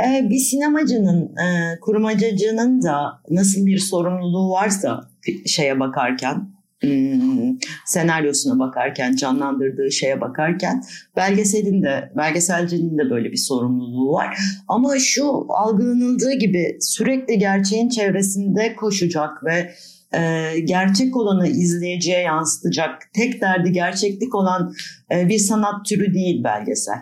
E, 0.00 0.30
bir 0.30 0.38
sinemacının, 0.38 1.36
e, 1.36 1.80
kurmacacının 1.80 2.82
da 2.82 3.20
nasıl 3.30 3.66
bir 3.66 3.78
sorumluluğu 3.78 4.50
varsa 4.50 5.10
şeye 5.46 5.80
bakarken, 5.80 6.54
Hmm, 6.84 7.58
senaryosuna 7.86 8.58
bakarken, 8.58 9.16
canlandırdığı 9.16 9.92
şeye 9.92 10.20
bakarken 10.20 10.82
belgeselin 11.16 11.82
de, 11.82 12.12
belgeselcinin 12.16 12.98
de 12.98 13.10
böyle 13.10 13.32
bir 13.32 13.36
sorumluluğu 13.36 14.12
var. 14.12 14.38
Ama 14.68 14.98
şu 14.98 15.46
algılanıldığı 15.48 16.32
gibi 16.32 16.76
sürekli 16.80 17.38
gerçeğin 17.38 17.88
çevresinde 17.88 18.76
koşacak 18.76 19.44
ve 19.44 19.70
e, 20.18 20.60
gerçek 20.60 21.16
olanı 21.16 21.48
izleyiciye 21.48 22.18
yansıtacak, 22.18 23.02
tek 23.12 23.40
derdi 23.40 23.72
gerçeklik 23.72 24.34
olan 24.34 24.74
e, 25.14 25.28
bir 25.28 25.38
sanat 25.38 25.86
türü 25.86 26.14
değil 26.14 26.44
belgesel. 26.44 26.98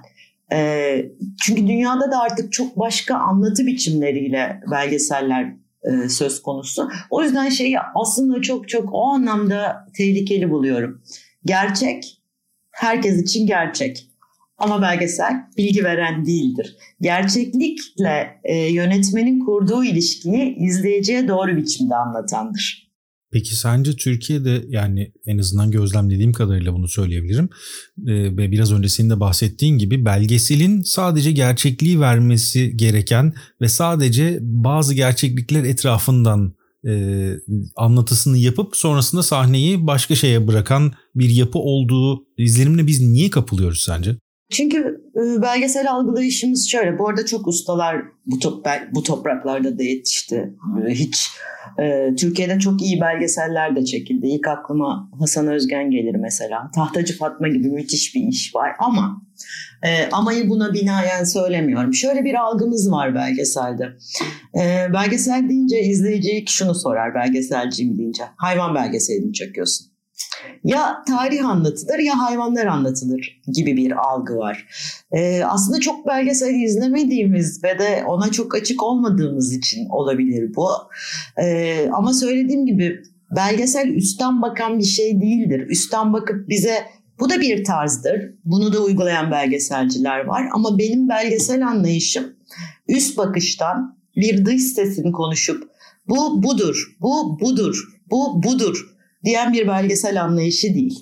Çünkü 1.44 1.66
dünyada 1.66 2.10
da 2.10 2.20
artık 2.20 2.52
çok 2.52 2.78
başka 2.78 3.16
anlatı 3.16 3.66
biçimleriyle 3.66 4.60
belgeseller 4.70 5.56
söz 6.08 6.42
konusu. 6.42 6.88
O 7.10 7.22
yüzden 7.22 7.48
şeyi 7.48 7.76
aslında 7.94 8.42
çok 8.42 8.68
çok 8.68 8.88
o 8.92 9.02
anlamda 9.02 9.86
tehlikeli 9.96 10.50
buluyorum. 10.50 11.02
Gerçek 11.44 12.22
herkes 12.72 13.22
için 13.22 13.46
gerçek. 13.46 14.08
Ama 14.58 14.82
belgesel 14.82 15.32
bilgi 15.58 15.84
veren 15.84 16.26
değildir. 16.26 16.76
Gerçeklikle 17.00 18.40
e, 18.44 18.56
yönetmenin 18.56 19.44
kurduğu 19.44 19.84
ilişkiyi 19.84 20.56
izleyiciye 20.56 21.28
doğru 21.28 21.56
biçimde 21.56 21.94
anlatandır. 21.94 22.91
Peki 23.32 23.56
sence 23.56 23.92
Türkiye'de 23.92 24.64
yani 24.68 25.12
en 25.26 25.38
azından 25.38 25.70
gözlemlediğim 25.70 26.32
kadarıyla 26.32 26.72
bunu 26.72 26.88
söyleyebilirim 26.88 27.48
ee, 28.06 28.36
ve 28.36 28.50
biraz 28.50 28.72
önce 28.72 28.88
senin 28.88 29.10
de 29.10 29.20
bahsettiğin 29.20 29.78
gibi 29.78 30.04
belgeselin 30.04 30.82
sadece 30.82 31.32
gerçekliği 31.32 32.00
vermesi 32.00 32.76
gereken 32.76 33.34
ve 33.60 33.68
sadece 33.68 34.38
bazı 34.40 34.94
gerçeklikler 34.94 35.64
etrafından 35.64 36.54
e, 36.86 36.92
anlatısını 37.76 38.38
yapıp 38.38 38.76
sonrasında 38.76 39.22
sahneyi 39.22 39.86
başka 39.86 40.14
şeye 40.14 40.46
bırakan 40.48 40.92
bir 41.14 41.28
yapı 41.28 41.58
olduğu 41.58 42.26
izlenimine 42.38 42.86
biz 42.86 43.00
niye 43.00 43.30
kapılıyoruz 43.30 43.82
sence? 43.82 44.16
Çünkü 44.50 44.78
e, 45.16 45.42
belgesel 45.42 45.90
algılayışımız 45.90 46.68
şöyle. 46.68 46.98
Bu 46.98 47.08
arada 47.08 47.26
çok 47.26 47.46
ustalar 47.46 47.96
bu, 48.26 48.38
top, 48.38 48.66
bu 48.94 49.02
topraklarda 49.02 49.78
da 49.78 49.82
yetişti. 49.82 50.54
Hiç 50.88 51.28
e, 51.78 52.14
Türkiye'de 52.14 52.58
çok 52.58 52.82
iyi 52.82 53.00
belgeseller 53.00 53.76
de 53.76 53.84
çekildi. 53.84 54.26
İlk 54.26 54.48
aklıma 54.48 55.10
Hasan 55.18 55.46
Özgen 55.46 55.90
gelir 55.90 56.14
mesela. 56.14 56.70
Tahtacı 56.74 57.18
Fatma 57.18 57.48
gibi 57.48 57.68
müthiş 57.70 58.14
bir 58.14 58.20
iş 58.20 58.54
var. 58.54 58.70
Ama 58.78 59.22
e, 59.82 60.08
amayı 60.12 60.48
buna 60.48 60.72
binaen 60.72 61.24
söylemiyorum. 61.24 61.94
Şöyle 61.94 62.24
bir 62.24 62.34
algımız 62.34 62.92
var 62.92 63.14
belgeselde. 63.14 63.84
E, 64.54 64.92
belgesel 64.92 65.48
deyince 65.48 65.80
izleyici 65.80 66.30
ilk 66.30 66.50
şunu 66.50 66.74
sorar 66.74 67.14
belgeselciyim 67.14 67.98
deyince. 67.98 68.22
Hayvan 68.36 68.74
belgeselini 68.74 69.32
çekiyorsun 69.32 69.91
ya 70.64 71.02
tarih 71.08 71.46
anlatılır 71.46 71.98
ya 71.98 72.18
hayvanlar 72.18 72.66
anlatılır 72.66 73.40
gibi 73.54 73.76
bir 73.76 73.92
algı 74.08 74.36
var. 74.36 74.66
Ee, 75.12 75.42
aslında 75.44 75.80
çok 75.80 76.06
belgesel 76.06 76.54
izlemediğimiz 76.54 77.64
ve 77.64 77.78
de 77.78 78.04
ona 78.06 78.30
çok 78.30 78.54
açık 78.54 78.82
olmadığımız 78.82 79.52
için 79.52 79.88
olabilir 79.88 80.54
bu. 80.56 80.68
Ee, 81.42 81.88
ama 81.92 82.12
söylediğim 82.12 82.66
gibi 82.66 83.02
belgesel 83.36 83.88
üstten 83.88 84.42
bakan 84.42 84.78
bir 84.78 84.84
şey 84.84 85.20
değildir. 85.20 85.66
Üstten 85.68 86.12
bakıp 86.12 86.48
bize 86.48 86.78
bu 87.20 87.30
da 87.30 87.40
bir 87.40 87.64
tarzdır. 87.64 88.34
Bunu 88.44 88.72
da 88.72 88.82
uygulayan 88.82 89.30
belgeselciler 89.30 90.24
var. 90.24 90.48
Ama 90.52 90.78
benim 90.78 91.08
belgesel 91.08 91.66
anlayışım 91.66 92.24
üst 92.88 93.18
bakıştan 93.18 93.98
bir 94.16 94.44
dış 94.44 94.62
sesini 94.62 95.12
konuşup 95.12 95.70
bu 96.08 96.42
budur, 96.42 96.96
bu 97.00 97.40
budur, 97.40 98.00
bu 98.10 98.42
budur 98.42 98.91
diyen 99.24 99.52
bir 99.52 99.68
belgesel 99.68 100.22
anlayışı 100.22 100.74
değil. 100.74 100.94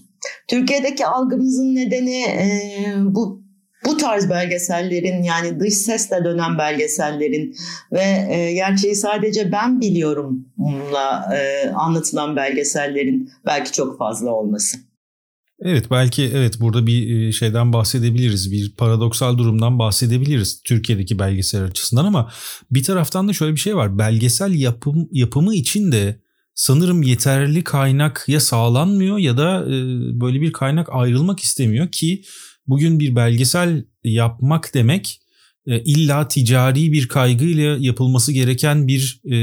Türkiye'deki 0.49 1.07
algımızın 1.07 1.75
nedeni 1.75 2.23
e, 2.23 2.95
bu 3.05 3.41
bu 3.87 3.97
tarz 3.97 4.31
belgesellerin 4.31 5.23
yani 5.23 5.61
dış 5.61 5.75
sesle 5.75 6.25
dönen 6.25 6.59
belgesellerin 6.59 7.55
ve 7.93 8.27
e, 8.31 8.53
gerçeği 8.53 8.95
sadece 8.95 9.53
ben 9.53 9.81
biliyorumla 9.81 11.35
e, 11.37 11.71
anlatılan 11.71 12.37
belgesellerin 12.37 13.31
belki 13.47 13.73
çok 13.73 13.99
fazla 13.99 14.31
olması. 14.31 14.79
Evet 15.63 15.91
belki 15.91 16.31
evet 16.35 16.61
burada 16.61 16.87
bir 16.87 17.29
e, 17.29 17.33
şeyden 17.33 17.73
bahsedebiliriz. 17.73 18.53
Bir 18.53 18.77
paradoksal 18.77 19.39
durumdan 19.39 19.79
bahsedebiliriz 19.79 20.63
Türkiye'deki 20.63 21.19
belgesel 21.19 21.65
açısından 21.65 22.05
ama 22.05 22.33
bir 22.71 22.83
taraftan 22.83 23.29
da 23.29 23.33
şöyle 23.33 23.53
bir 23.53 23.61
şey 23.61 23.77
var. 23.77 23.99
Belgesel 23.99 24.55
yapım 24.55 25.09
yapımı 25.13 25.55
için 25.55 25.93
de 25.93 26.21
sanırım 26.61 27.03
yeterli 27.03 27.65
kaynak 27.65 28.25
ya 28.29 28.41
sağlanmıyor 28.41 29.19
ya 29.19 29.37
da 29.37 29.65
e, 29.67 29.71
böyle 30.21 30.41
bir 30.41 30.53
kaynak 30.53 30.89
ayrılmak 30.91 31.41
istemiyor 31.41 31.93
ki 31.93 32.23
bugün 32.67 33.01
bir 33.01 33.17
belgesel 33.17 33.85
yapmak 34.05 34.75
demek 34.75 35.21
e, 35.67 35.81
illa 35.81 36.29
ticari 36.29 36.93
bir 36.93 37.09
kaygıyla 37.09 37.77
yapılması 37.79 38.33
gereken 38.33 38.89
bir 38.89 39.21
e, 39.25 39.37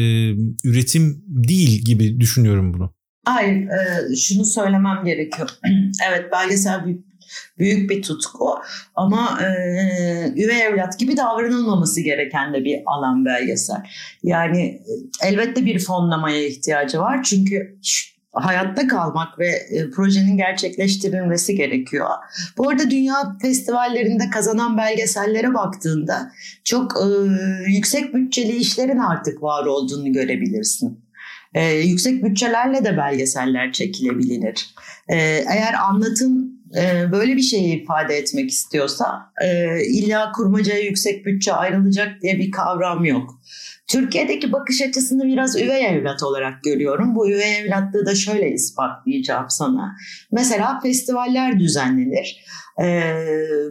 üretim 0.64 1.24
değil 1.28 1.86
gibi 1.86 2.20
düşünüyorum 2.20 2.74
bunu. 2.74 2.94
Hayır, 3.26 3.68
şunu 4.18 4.46
söylemem 4.46 5.06
gerekiyor. 5.06 5.50
evet 6.10 6.32
belgesel 6.32 6.86
bir 6.86 6.98
büyük 7.60 7.90
bir 7.90 8.02
tutku 8.02 8.56
ama 8.96 9.40
e, 9.42 9.48
üvey 10.36 10.62
evlat 10.62 11.00
gibi 11.00 11.18
davranılmaması 11.18 12.02
gereken 12.02 12.54
de 12.54 12.63
bir 12.63 12.80
alan 12.86 13.26
belgesel. 13.26 13.84
Yani 14.24 14.62
e, 14.62 15.28
elbette 15.28 15.66
bir 15.66 15.80
fonlamaya 15.80 16.48
ihtiyacı 16.48 17.00
var 17.00 17.24
çünkü 17.24 17.78
hayatta 18.42 18.88
kalmak 18.88 19.40
ve 19.40 19.48
e, 19.48 19.90
projenin 19.90 20.38
gerçekleştirilmesi 20.38 21.56
gerekiyor. 21.56 22.08
Bu 22.58 22.70
arada 22.70 22.92
dünya 22.92 23.38
festivallerinde 23.42 24.30
kazanan 24.30 24.78
belgesellere 24.78 25.54
baktığında 25.54 26.32
çok 26.63 26.92
e, 26.92 27.08
yüksek 27.72 28.13
bütçeli 28.13 28.56
işlerin 28.56 28.98
artık 28.98 29.44
var 29.44 29.66
olduğunu 29.66 30.13
görebilirsin. 30.13 31.08
E, 31.54 31.74
yüksek 31.74 32.24
bütçelerle 32.24 32.86
de 32.86 32.98
belgeseller 32.98 33.72
çekilebilir. 33.72 34.74
E, 35.10 35.16
eğer 35.50 35.74
anlatım 35.74 36.57
e, 36.76 37.12
böyle 37.12 37.36
bir 37.36 37.42
şeyi 37.42 37.84
ifade 37.84 38.16
etmek 38.16 38.50
istiyorsa 38.50 39.32
e, 39.44 39.80
illa 39.86 40.32
kurmacaya 40.32 40.80
yüksek 40.80 41.26
bütçe 41.26 41.54
ayrılacak 41.54 42.22
diye 42.22 42.38
bir 42.40 42.52
kavram 42.52 43.06
yok. 43.06 43.42
Türkiye'deki 43.88 44.52
bakış 44.52 44.82
açısını 44.82 45.24
biraz 45.24 45.62
üvey 45.62 45.86
evlat 45.86 46.24
olarak 46.24 46.64
görüyorum. 46.64 47.16
Bu 47.16 47.30
üvey 47.30 47.58
evlatlığı 47.58 48.06
da 48.06 48.16
şöyle 48.16 48.52
ispatlayacağım 48.52 49.46
sana. 49.50 49.96
Mesela 50.32 50.80
festivaller 50.84 51.60
düzenlenir. 51.60 52.46
E, 52.82 53.14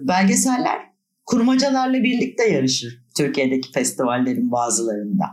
belgeseller 0.02 0.78
kurmacalarla 1.26 2.02
birlikte 2.02 2.48
yarışır 2.48 3.02
Türkiye'deki 3.16 3.72
festivallerin 3.72 4.52
bazılarında. 4.52 5.24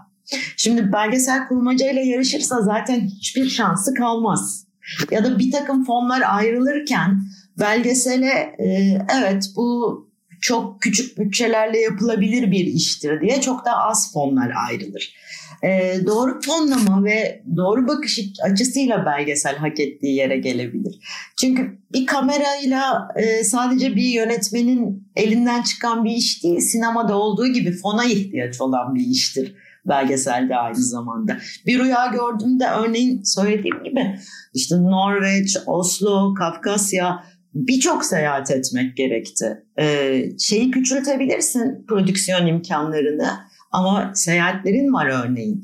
Şimdi 0.58 0.94
belgesel 0.94 1.48
kurmacayla 1.48 2.02
yarışırsa 2.02 2.62
zaten 2.62 3.02
hiçbir 3.02 3.50
şansı 3.50 3.94
kalmaz. 3.94 4.68
Ya 5.12 5.24
da 5.24 5.40
bir 5.40 5.52
takım 5.52 5.86
fonlar 5.86 6.22
ayrılırken 6.28 7.24
belgesele 7.60 8.56
e, 8.60 8.98
evet 9.20 9.46
bu 9.56 10.00
çok 10.42 10.82
küçük 10.82 11.18
bütçelerle 11.18 11.80
yapılabilir 11.80 12.52
bir 12.52 12.66
iştir 12.66 13.22
diye 13.22 13.42
çok 13.42 13.66
da 13.66 13.78
az 13.78 14.14
fonlar 14.14 14.52
ayrılır. 14.70 15.16
E, 15.64 15.96
doğru 16.06 16.42
fonlama 16.42 17.04
ve 17.04 17.44
doğru 17.56 17.88
bakış 17.88 18.20
açısıyla 18.44 19.06
belgesel 19.06 19.56
hak 19.56 19.80
ettiği 19.80 20.16
yere 20.16 20.38
gelebilir. 20.38 21.00
Çünkü 21.40 21.78
bir 21.94 22.06
kamerayla 22.06 23.08
e, 23.16 23.44
sadece 23.44 23.96
bir 23.96 24.10
yönetmenin 24.10 25.08
elinden 25.16 25.62
çıkan 25.62 26.06
bir 26.06 26.12
iş 26.12 26.44
değil, 26.44 26.60
sinemada 26.60 27.18
olduğu 27.18 27.48
gibi 27.48 27.72
fona 27.72 28.06
ihtiyaç 28.06 28.62
olan 28.62 28.96
bir 28.96 29.06
iştir 29.06 29.56
belgeselde 29.86 30.56
aynı 30.56 30.84
zamanda. 30.84 31.38
Bir 31.66 31.80
rüya 31.80 32.08
gördüğümde 32.08 32.66
örneğin 32.68 33.22
söylediğim 33.24 33.84
gibi 33.84 34.20
işte 34.54 34.76
Norveç, 34.76 35.58
Oslo, 35.66 36.34
Kafkasya 36.34 37.24
birçok 37.54 38.06
seyahat 38.06 38.52
etmek 38.52 38.98
gerekti. 38.98 39.64
Ee, 39.80 40.24
şeyi 40.40 40.72
küçültebilirsin 40.72 41.86
prodüksiyon 41.88 42.48
imkanlarını 42.48 43.30
ama 43.72 44.12
seyahatlerin 44.16 44.94
var 44.94 45.26
örneğin. 45.26 45.64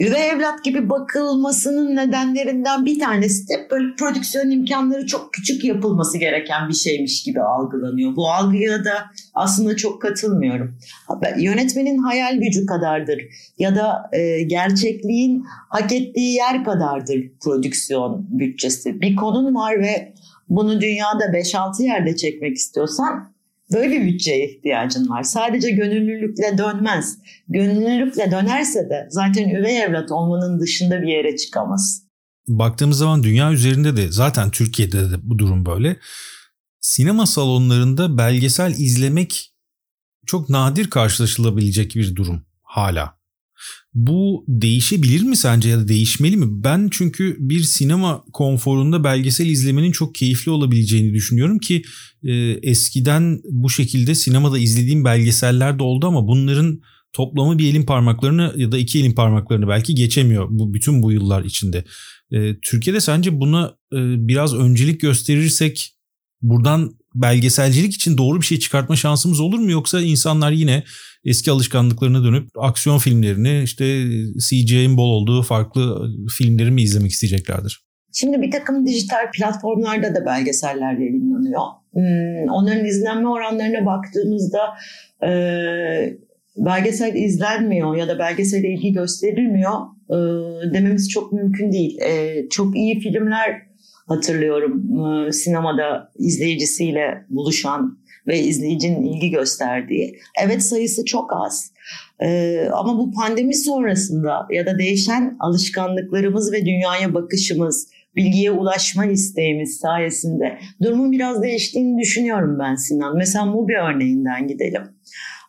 Üvey 0.00 0.30
evlat 0.30 0.64
gibi 0.64 0.90
bakılmasının 0.90 1.96
nedenlerinden 1.96 2.84
bir 2.84 2.98
tanesi 2.98 3.48
de 3.48 3.68
böyle 3.70 3.94
prodüksiyon 3.98 4.50
imkanları 4.50 5.06
çok 5.06 5.32
küçük 5.32 5.64
yapılması 5.64 6.18
gereken 6.18 6.68
bir 6.68 6.74
şeymiş 6.74 7.22
gibi 7.22 7.40
algılanıyor. 7.40 8.16
Bu 8.16 8.30
algıya 8.30 8.84
da 8.84 8.92
aslında 9.34 9.76
çok 9.76 10.02
katılmıyorum. 10.02 10.78
Yönetmenin 11.38 11.98
hayal 11.98 12.36
gücü 12.36 12.66
kadardır 12.66 13.22
ya 13.58 13.76
da 13.76 14.10
e, 14.12 14.42
gerçekliğin 14.42 15.44
hak 15.68 15.92
ettiği 15.92 16.34
yer 16.34 16.64
kadardır 16.64 17.32
prodüksiyon 17.44 18.26
bütçesi. 18.30 19.00
Bir 19.00 19.16
konun 19.16 19.54
var 19.54 19.80
ve 19.80 20.14
bunu 20.48 20.80
dünyada 20.80 21.24
5-6 21.24 21.82
yerde 21.82 22.16
çekmek 22.16 22.56
istiyorsan 22.56 23.36
böyle 23.72 23.90
bir 23.90 24.06
bütçeye 24.06 24.50
ihtiyacın 24.50 25.08
var. 25.08 25.22
Sadece 25.22 25.70
gönüllülükle 25.70 26.58
dönmez. 26.58 27.18
Gönüllülükle 27.48 28.30
dönerse 28.30 28.90
de 28.90 29.06
zaten 29.10 29.48
üvey 29.48 29.82
evlat 29.82 30.12
olmanın 30.12 30.60
dışında 30.60 31.02
bir 31.02 31.08
yere 31.08 31.36
çıkamaz. 31.36 32.02
Baktığımız 32.48 32.98
zaman 32.98 33.22
dünya 33.22 33.52
üzerinde 33.52 33.96
de 33.96 34.12
zaten 34.12 34.50
Türkiye'de 34.50 35.10
de 35.10 35.14
bu 35.22 35.38
durum 35.38 35.66
böyle. 35.66 35.96
Sinema 36.80 37.26
salonlarında 37.26 38.18
belgesel 38.18 38.70
izlemek 38.70 39.52
çok 40.26 40.48
nadir 40.48 40.90
karşılaşılabilecek 40.90 41.94
bir 41.94 42.16
durum 42.16 42.42
hala. 42.62 43.15
Bu 43.96 44.44
değişebilir 44.48 45.22
mi 45.22 45.36
sence 45.36 45.68
ya 45.68 45.78
da 45.78 45.88
değişmeli 45.88 46.36
mi? 46.36 46.64
Ben 46.64 46.88
çünkü 46.92 47.36
bir 47.38 47.60
sinema 47.60 48.24
konforunda 48.32 49.04
belgesel 49.04 49.46
izlemenin 49.46 49.92
çok 49.92 50.14
keyifli 50.14 50.50
olabileceğini 50.50 51.14
düşünüyorum 51.14 51.58
ki 51.58 51.82
e, 52.22 52.32
eskiden 52.62 53.40
bu 53.44 53.70
şekilde 53.70 54.14
sinemada 54.14 54.58
izlediğim 54.58 55.04
belgeseller 55.04 55.78
de 55.78 55.82
oldu 55.82 56.06
ama 56.06 56.28
bunların 56.28 56.80
toplamı 57.12 57.58
bir 57.58 57.70
elin 57.70 57.82
parmaklarını 57.82 58.54
ya 58.56 58.72
da 58.72 58.78
iki 58.78 58.98
elin 59.00 59.12
parmaklarını 59.12 59.68
belki 59.68 59.94
geçemiyor 59.94 60.46
bu 60.50 60.74
bütün 60.74 61.02
bu 61.02 61.12
yıllar 61.12 61.44
içinde. 61.44 61.84
E, 62.30 62.60
Türkiye'de 62.60 63.00
sence 63.00 63.40
buna 63.40 63.74
e, 63.92 64.28
biraz 64.28 64.54
öncelik 64.54 65.00
gösterirsek 65.00 65.94
buradan 66.42 66.92
belgeselcilik 67.22 67.94
için 67.94 68.18
doğru 68.18 68.40
bir 68.40 68.46
şey 68.46 68.58
çıkartma 68.58 68.96
şansımız 68.96 69.40
olur 69.40 69.58
mu 69.58 69.70
yoksa 69.70 70.00
insanlar 70.00 70.50
yine 70.50 70.82
eski 71.24 71.50
alışkanlıklarına 71.50 72.24
dönüp 72.24 72.48
aksiyon 72.58 72.98
filmlerini 72.98 73.62
işte 73.62 74.04
CGI'nin 74.48 74.96
bol 74.96 75.10
olduğu 75.10 75.42
farklı 75.42 76.10
filmleri 76.38 76.70
mi 76.70 76.82
izlemek 76.82 77.10
isteyeceklerdir? 77.10 77.86
Şimdi 78.12 78.42
bir 78.42 78.50
takım 78.50 78.86
dijital 78.86 79.30
platformlarda 79.32 80.14
da 80.14 80.26
belgeseller 80.26 80.92
yayınlanıyor. 80.92 81.62
Hmm, 81.92 82.50
onların 82.50 82.84
izlenme 82.84 83.28
oranlarına 83.28 83.86
baktığımızda 83.86 84.60
e, 85.22 85.30
belgesel 86.56 87.14
izlenmiyor 87.14 87.96
ya 87.96 88.08
da 88.08 88.18
belgesele 88.18 88.68
ilgi 88.68 88.92
gösterilmiyor 88.92 89.72
e, 90.10 90.16
dememiz 90.74 91.10
çok 91.10 91.32
mümkün 91.32 91.72
değil. 91.72 91.98
E, 92.00 92.42
çok 92.48 92.76
iyi 92.76 93.00
filmler 93.00 93.62
hatırlıyorum 94.06 94.82
e, 95.28 95.32
sinemada 95.32 96.12
izleyicisiyle 96.18 97.24
buluşan 97.28 97.98
ve 98.26 98.40
izleyicinin 98.40 99.02
ilgi 99.02 99.30
gösterdiği. 99.30 100.18
Evet 100.44 100.62
sayısı 100.62 101.04
çok 101.04 101.30
az. 101.32 101.72
Ee, 102.20 102.68
ama 102.72 102.98
bu 102.98 103.12
pandemi 103.12 103.54
sonrasında 103.54 104.46
ya 104.50 104.66
da 104.66 104.78
değişen 104.78 105.36
alışkanlıklarımız 105.40 106.52
ve 106.52 106.66
dünyaya 106.66 107.14
bakışımız, 107.14 107.88
bilgiye 108.16 108.50
ulaşma 108.50 109.06
isteğimiz 109.06 109.76
sayesinde 109.76 110.58
durumun 110.82 111.12
biraz 111.12 111.42
değiştiğini 111.42 112.00
düşünüyorum 112.00 112.58
ben 112.58 112.74
Sinan. 112.74 113.16
Mesela 113.16 113.44
Mubi 113.44 113.72
örneğinden 113.76 114.46
gidelim. 114.48 114.82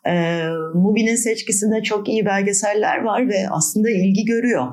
Ee, 0.06 0.42
Mubi'nin 0.74 1.16
seçkisinde 1.16 1.82
çok 1.82 2.08
iyi 2.08 2.26
belgeseller 2.26 3.02
var 3.02 3.28
ve 3.28 3.48
aslında 3.50 3.90
ilgi 3.90 4.24
görüyor. 4.24 4.66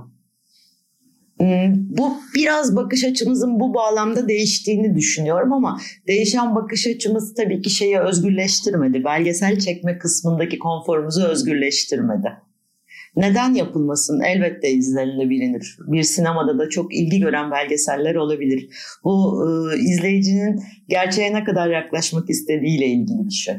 Hmm, 1.38 1.74
bu 1.98 2.18
biraz 2.36 2.76
bakış 2.76 3.04
açımızın 3.04 3.60
bu 3.60 3.74
bağlamda 3.74 4.28
değiştiğini 4.28 4.96
düşünüyorum 4.96 5.54
ama 5.54 5.80
değişen 6.08 6.56
bakış 6.56 6.88
açımız 6.88 7.34
tabii 7.34 7.62
ki 7.62 7.70
şeyi 7.70 8.00
özgürleştirmedi. 8.00 9.04
Belgesel 9.04 9.60
çekme 9.60 9.98
kısmındaki 9.98 10.60
konforumuzu 10.60 11.24
özgürleştirmedi. 11.24 12.30
Neden 13.16 13.54
yapılmasın? 13.54 14.22
Elbette 14.22 14.72
izlenilebilir. 14.72 15.78
Bir 15.88 16.04
sinemada 16.04 16.60
da 16.60 16.70
çok 16.70 16.96
ilgi 16.96 17.20
gören 17.20 17.52
belgeseller 17.52 18.16
olabilir. 18.16 18.70
Bu 19.04 19.44
e, 19.46 19.80
izleyicinin 19.80 20.64
gerçeğe 20.90 21.34
ne 21.34 21.44
kadar 21.44 21.70
yaklaşmak 21.70 22.30
istediğiyle 22.30 22.86
ilgili 22.86 23.26
bir 23.26 23.34
şey. 23.34 23.56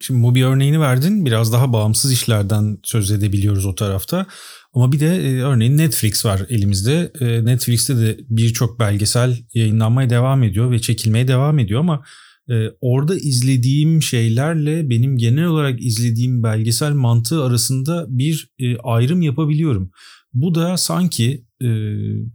Şimdi 0.00 0.20
Mubi 0.20 0.44
örneğini 0.44 0.80
verdin. 0.80 1.26
Biraz 1.26 1.52
daha 1.52 1.72
bağımsız 1.72 2.12
işlerden 2.12 2.78
söz 2.82 3.10
edebiliyoruz 3.10 3.66
o 3.66 3.74
tarafta. 3.74 4.26
Ama 4.74 4.92
bir 4.92 5.00
de 5.00 5.06
e, 5.06 5.42
örneğin 5.42 5.76
Netflix 5.76 6.24
var 6.24 6.42
elimizde. 6.48 7.12
E, 7.20 7.44
Netflix'te 7.44 7.96
de 7.96 8.18
birçok 8.28 8.80
belgesel 8.80 9.38
yayınlanmaya 9.54 10.10
devam 10.10 10.42
ediyor 10.42 10.70
ve 10.70 10.78
çekilmeye 10.78 11.28
devam 11.28 11.58
ediyor 11.58 11.80
ama 11.80 12.02
e, 12.50 12.68
orada 12.80 13.16
izlediğim 13.16 14.02
şeylerle 14.02 14.90
benim 14.90 15.16
genel 15.16 15.44
olarak 15.44 15.82
izlediğim 15.82 16.42
belgesel 16.42 16.92
mantığı 16.92 17.44
arasında 17.44 18.06
bir 18.08 18.50
e, 18.58 18.76
ayrım 18.76 19.22
yapabiliyorum. 19.22 19.90
Bu 20.34 20.54
da 20.54 20.76
sanki 20.76 21.44
e, 21.62 21.68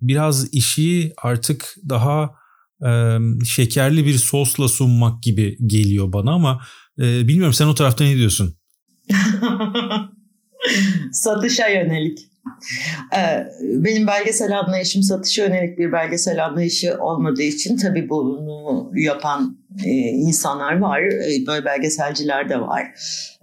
biraz 0.01 0.53
işi 0.53 1.13
artık 1.17 1.75
daha 1.89 2.31
e, 2.85 3.17
şekerli 3.45 4.05
bir 4.05 4.17
sosla 4.17 4.67
sunmak 4.67 5.23
gibi 5.23 5.57
geliyor 5.67 6.13
bana 6.13 6.31
ama 6.31 6.61
e, 6.99 7.27
bilmiyorum 7.27 7.53
sen 7.53 7.67
o 7.67 7.75
tarafta 7.75 8.03
ne 8.03 8.15
diyorsun? 8.15 8.55
Satışa 11.11 11.67
yönelik. 11.67 12.19
Ee, 13.17 13.47
benim 13.61 14.07
belgesel 14.07 14.59
anlayışım 14.59 15.03
satışa 15.03 15.43
yönelik 15.43 15.77
bir 15.77 15.91
belgesel 15.91 16.45
anlayışı 16.45 16.97
olmadığı 16.99 17.41
için 17.41 17.77
tabii 17.77 18.09
bunu 18.09 18.91
yapan 18.95 19.57
e, 19.85 19.89
insanlar 19.99 20.79
var. 20.79 21.01
E, 21.01 21.47
böyle 21.47 21.65
belgeselciler 21.65 22.49
de 22.49 22.59
var. 22.61 22.91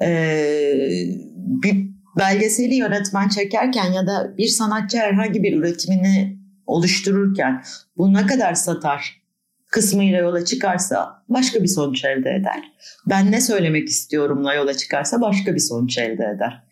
Ee, 0.02 0.74
bir 1.36 1.90
belgeseli 2.18 2.74
yönetmen 2.74 3.28
çekerken 3.28 3.92
ya 3.92 4.06
da 4.06 4.34
bir 4.38 4.48
sanatçı 4.48 4.98
herhangi 4.98 5.42
bir 5.42 5.56
üretimini 5.56 6.38
oluştururken 6.66 7.62
bu 7.96 8.14
ne 8.14 8.26
kadar 8.26 8.54
satar 8.54 9.19
kısmıyla 9.70 10.18
yola 10.18 10.44
çıkarsa 10.44 11.22
başka 11.28 11.62
bir 11.62 11.68
sonuç 11.68 12.04
elde 12.04 12.30
eder. 12.30 12.62
Ben 13.06 13.32
ne 13.32 13.40
söylemek 13.40 13.88
istiyorumla 13.88 14.54
yola 14.54 14.74
çıkarsa 14.74 15.20
başka 15.20 15.54
bir 15.54 15.60
sonuç 15.60 15.98
elde 15.98 16.24
eder. 16.36 16.62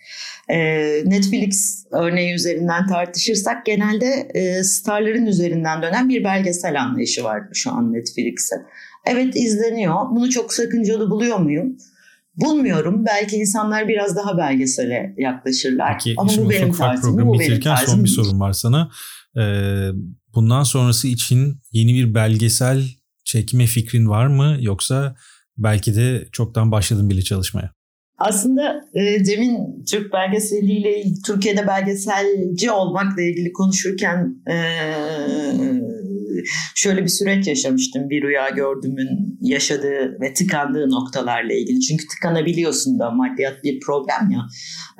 Ee, 0.48 1.02
Netflix 1.04 1.84
örneği 1.92 2.34
üzerinden 2.34 2.86
tartışırsak 2.86 3.66
genelde 3.66 4.28
e, 4.34 4.64
starların 4.64 5.26
üzerinden 5.26 5.82
dönen 5.82 6.08
bir 6.08 6.24
belgesel 6.24 6.80
anlayışı 6.82 7.24
var 7.24 7.42
şu 7.52 7.72
an 7.72 7.92
Netflix'e. 7.92 8.56
Evet 9.06 9.36
izleniyor. 9.36 9.94
Bunu 10.10 10.30
çok 10.30 10.52
sakıncalı 10.52 11.10
buluyor 11.10 11.38
muyum? 11.38 11.76
Bulmuyorum. 12.36 13.04
Belki 13.06 13.36
insanlar 13.36 13.88
biraz 13.88 14.16
daha 14.16 14.38
belgesele 14.38 15.14
yaklaşırlar. 15.18 15.92
Peki, 15.92 16.14
Ama 16.16 16.30
bu 16.36 16.50
benim 16.50 16.72
tarzım. 16.72 17.26
Bu 17.26 17.38
benim 17.40 17.60
tarzım. 17.60 17.86
Son 17.86 18.04
bir 18.04 18.08
sorun 18.08 18.40
var 18.40 18.52
sana. 18.52 18.90
Ee, 19.38 19.88
bundan 20.34 20.62
sonrası 20.62 21.08
için 21.08 21.60
yeni 21.72 21.94
bir 21.94 22.14
belgesel 22.14 22.84
çekme 23.24 23.66
fikrin 23.66 24.08
var 24.08 24.26
mı? 24.26 24.56
Yoksa 24.60 25.16
belki 25.58 25.96
de 25.96 26.28
çoktan 26.32 26.72
başladın 26.72 27.10
bile 27.10 27.22
çalışmaya? 27.22 27.72
Aslında 28.18 28.84
e, 28.94 29.24
Cem'in 29.24 29.84
Türk 29.84 30.12
belgeseliyle 30.12 31.02
Türkiye'de 31.26 31.66
belgeselci 31.66 32.70
olmakla 32.70 33.22
ilgili 33.22 33.52
konuşurken 33.52 34.34
e, 34.50 34.56
şöyle 36.74 37.02
bir 37.02 37.08
süreç 37.08 37.46
yaşamıştım. 37.46 38.10
Bir 38.10 38.22
rüya 38.22 38.48
gördüğümün 38.48 39.38
yaşadığı 39.40 40.20
ve 40.20 40.34
tıkandığı 40.34 40.90
noktalarla 40.90 41.52
ilgili. 41.52 41.80
Çünkü 41.80 42.06
tıkanabiliyorsun 42.06 42.98
da 42.98 43.10
maddiyat 43.10 43.64
bir 43.64 43.80
problem 43.80 44.30
ya. 44.30 44.40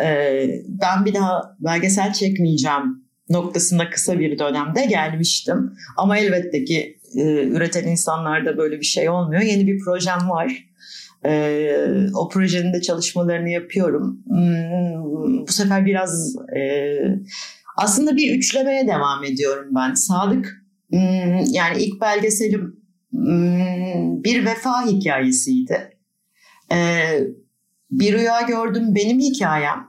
E, 0.06 0.46
ben 0.68 1.04
bir 1.04 1.14
daha 1.14 1.42
belgesel 1.60 2.12
çekmeyeceğim 2.12 3.07
noktasında 3.30 3.90
kısa 3.90 4.18
bir 4.18 4.38
dönemde 4.38 4.86
gelmiştim. 4.86 5.72
Ama 5.96 6.18
elbette 6.18 6.64
ki 6.64 6.98
e, 7.14 7.44
üreten 7.44 7.84
insanlarda 7.84 8.56
böyle 8.56 8.80
bir 8.80 8.84
şey 8.84 9.08
olmuyor. 9.08 9.42
Yeni 9.42 9.66
bir 9.66 9.78
projem 9.78 10.30
var. 10.30 10.68
E, 11.24 11.72
o 12.14 12.28
projenin 12.28 12.72
de 12.72 12.80
çalışmalarını 12.80 13.48
yapıyorum. 13.48 14.22
Hmm, 14.26 15.46
bu 15.48 15.52
sefer 15.52 15.86
biraz 15.86 16.36
e, 16.56 16.62
aslında 17.76 18.16
bir 18.16 18.36
üçlemeye 18.36 18.86
devam 18.86 19.24
ediyorum 19.24 19.68
ben. 19.70 19.94
Sadık 19.94 20.64
hmm, 20.90 21.44
yani 21.52 21.82
ilk 21.82 22.00
belgeselim 22.00 22.76
hmm, 23.10 24.24
bir 24.24 24.46
vefa 24.46 24.86
hikayesiydi. 24.86 25.96
E, 26.72 26.78
bir 27.90 28.12
rüya 28.12 28.40
gördüm 28.40 28.94
benim 28.94 29.20
hikayem. 29.20 29.86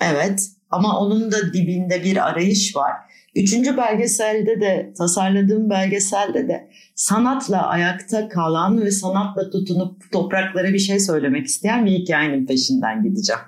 Evet 0.00 0.48
ama 0.72 0.98
onun 0.98 1.32
da 1.32 1.52
dibinde 1.52 2.04
bir 2.04 2.28
arayış 2.28 2.76
var. 2.76 2.92
Üçüncü 3.36 3.76
belgeselde 3.76 4.60
de 4.60 4.92
tasarladığım 4.98 5.70
belgeselde 5.70 6.48
de 6.48 6.68
sanatla 6.94 7.66
ayakta 7.66 8.28
kalan 8.28 8.80
ve 8.80 8.90
sanatla 8.90 9.50
tutunup 9.50 10.12
topraklara 10.12 10.72
bir 10.72 10.78
şey 10.78 11.00
söylemek 11.00 11.46
isteyen 11.46 11.86
bir 11.86 11.90
hikayenin 11.90 12.46
peşinden 12.46 13.02
gideceğim. 13.02 13.42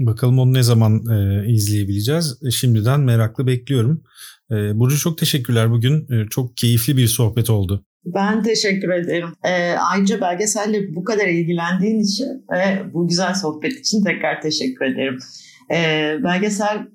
Bakalım 0.00 0.38
onu 0.38 0.54
ne 0.54 0.62
zaman 0.62 1.00
e, 1.10 1.46
izleyebileceğiz. 1.52 2.38
E, 2.46 2.50
şimdiden 2.50 3.00
meraklı 3.00 3.46
bekliyorum. 3.46 4.02
E, 4.50 4.78
Burcu 4.78 4.98
çok 4.98 5.18
teşekkürler 5.18 5.70
bugün. 5.70 6.12
E, 6.12 6.26
çok 6.30 6.56
keyifli 6.56 6.96
bir 6.96 7.06
sohbet 7.06 7.50
oldu. 7.50 7.84
Ben 8.04 8.42
teşekkür 8.42 8.90
ederim. 8.90 9.28
E, 9.44 9.72
ayrıca 9.72 10.20
belgeselle 10.20 10.94
bu 10.94 11.04
kadar 11.04 11.26
ilgilendiğin 11.26 12.00
için 12.00 12.26
ve 12.52 12.94
bu 12.94 13.08
güzel 13.08 13.34
sohbet 13.34 13.72
için 13.72 14.04
tekrar 14.04 14.40
teşekkür 14.40 14.84
ederim. 14.84 15.18
E, 15.74 15.76
belgesel 16.24 16.86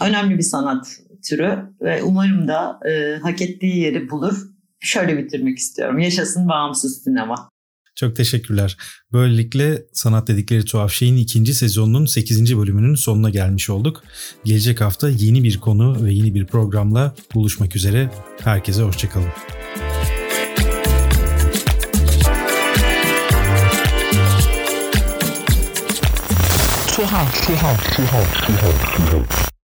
önemli 0.00 0.38
bir 0.38 0.42
sanat 0.42 1.00
türü 1.28 1.58
ve 1.80 2.02
umarım 2.02 2.48
da 2.48 2.80
e, 2.88 3.18
hak 3.22 3.42
ettiği 3.42 3.78
yeri 3.78 4.10
bulur. 4.10 4.48
Şöyle 4.80 5.18
bitirmek 5.18 5.58
istiyorum. 5.58 5.98
Yaşasın 5.98 6.48
bağımsız 6.48 7.02
sinema. 7.02 7.48
Çok 7.94 8.16
teşekkürler. 8.16 8.76
Böylelikle 9.12 9.82
Sanat 9.92 10.28
Dedikleri 10.28 10.64
Tuhaf 10.64 10.92
Şey'in 10.92 11.16
ikinci 11.16 11.54
sezonunun 11.54 12.06
8. 12.06 12.58
bölümünün 12.58 12.94
sonuna 12.94 13.30
gelmiş 13.30 13.70
olduk. 13.70 14.02
Gelecek 14.44 14.80
hafta 14.80 15.08
yeni 15.08 15.44
bir 15.44 15.60
konu 15.60 16.04
ve 16.04 16.12
yeni 16.12 16.34
bir 16.34 16.46
programla 16.46 17.14
buluşmak 17.34 17.76
üzere. 17.76 18.10
Herkese 18.40 18.82
hoşçakalın. 18.82 19.30
Tuhaf, 27.04 27.46
tuhaf, 27.46 27.80
tuhaf, 27.94 28.28
tuhaf, 28.46 28.96
tuhaf. 28.96 29.63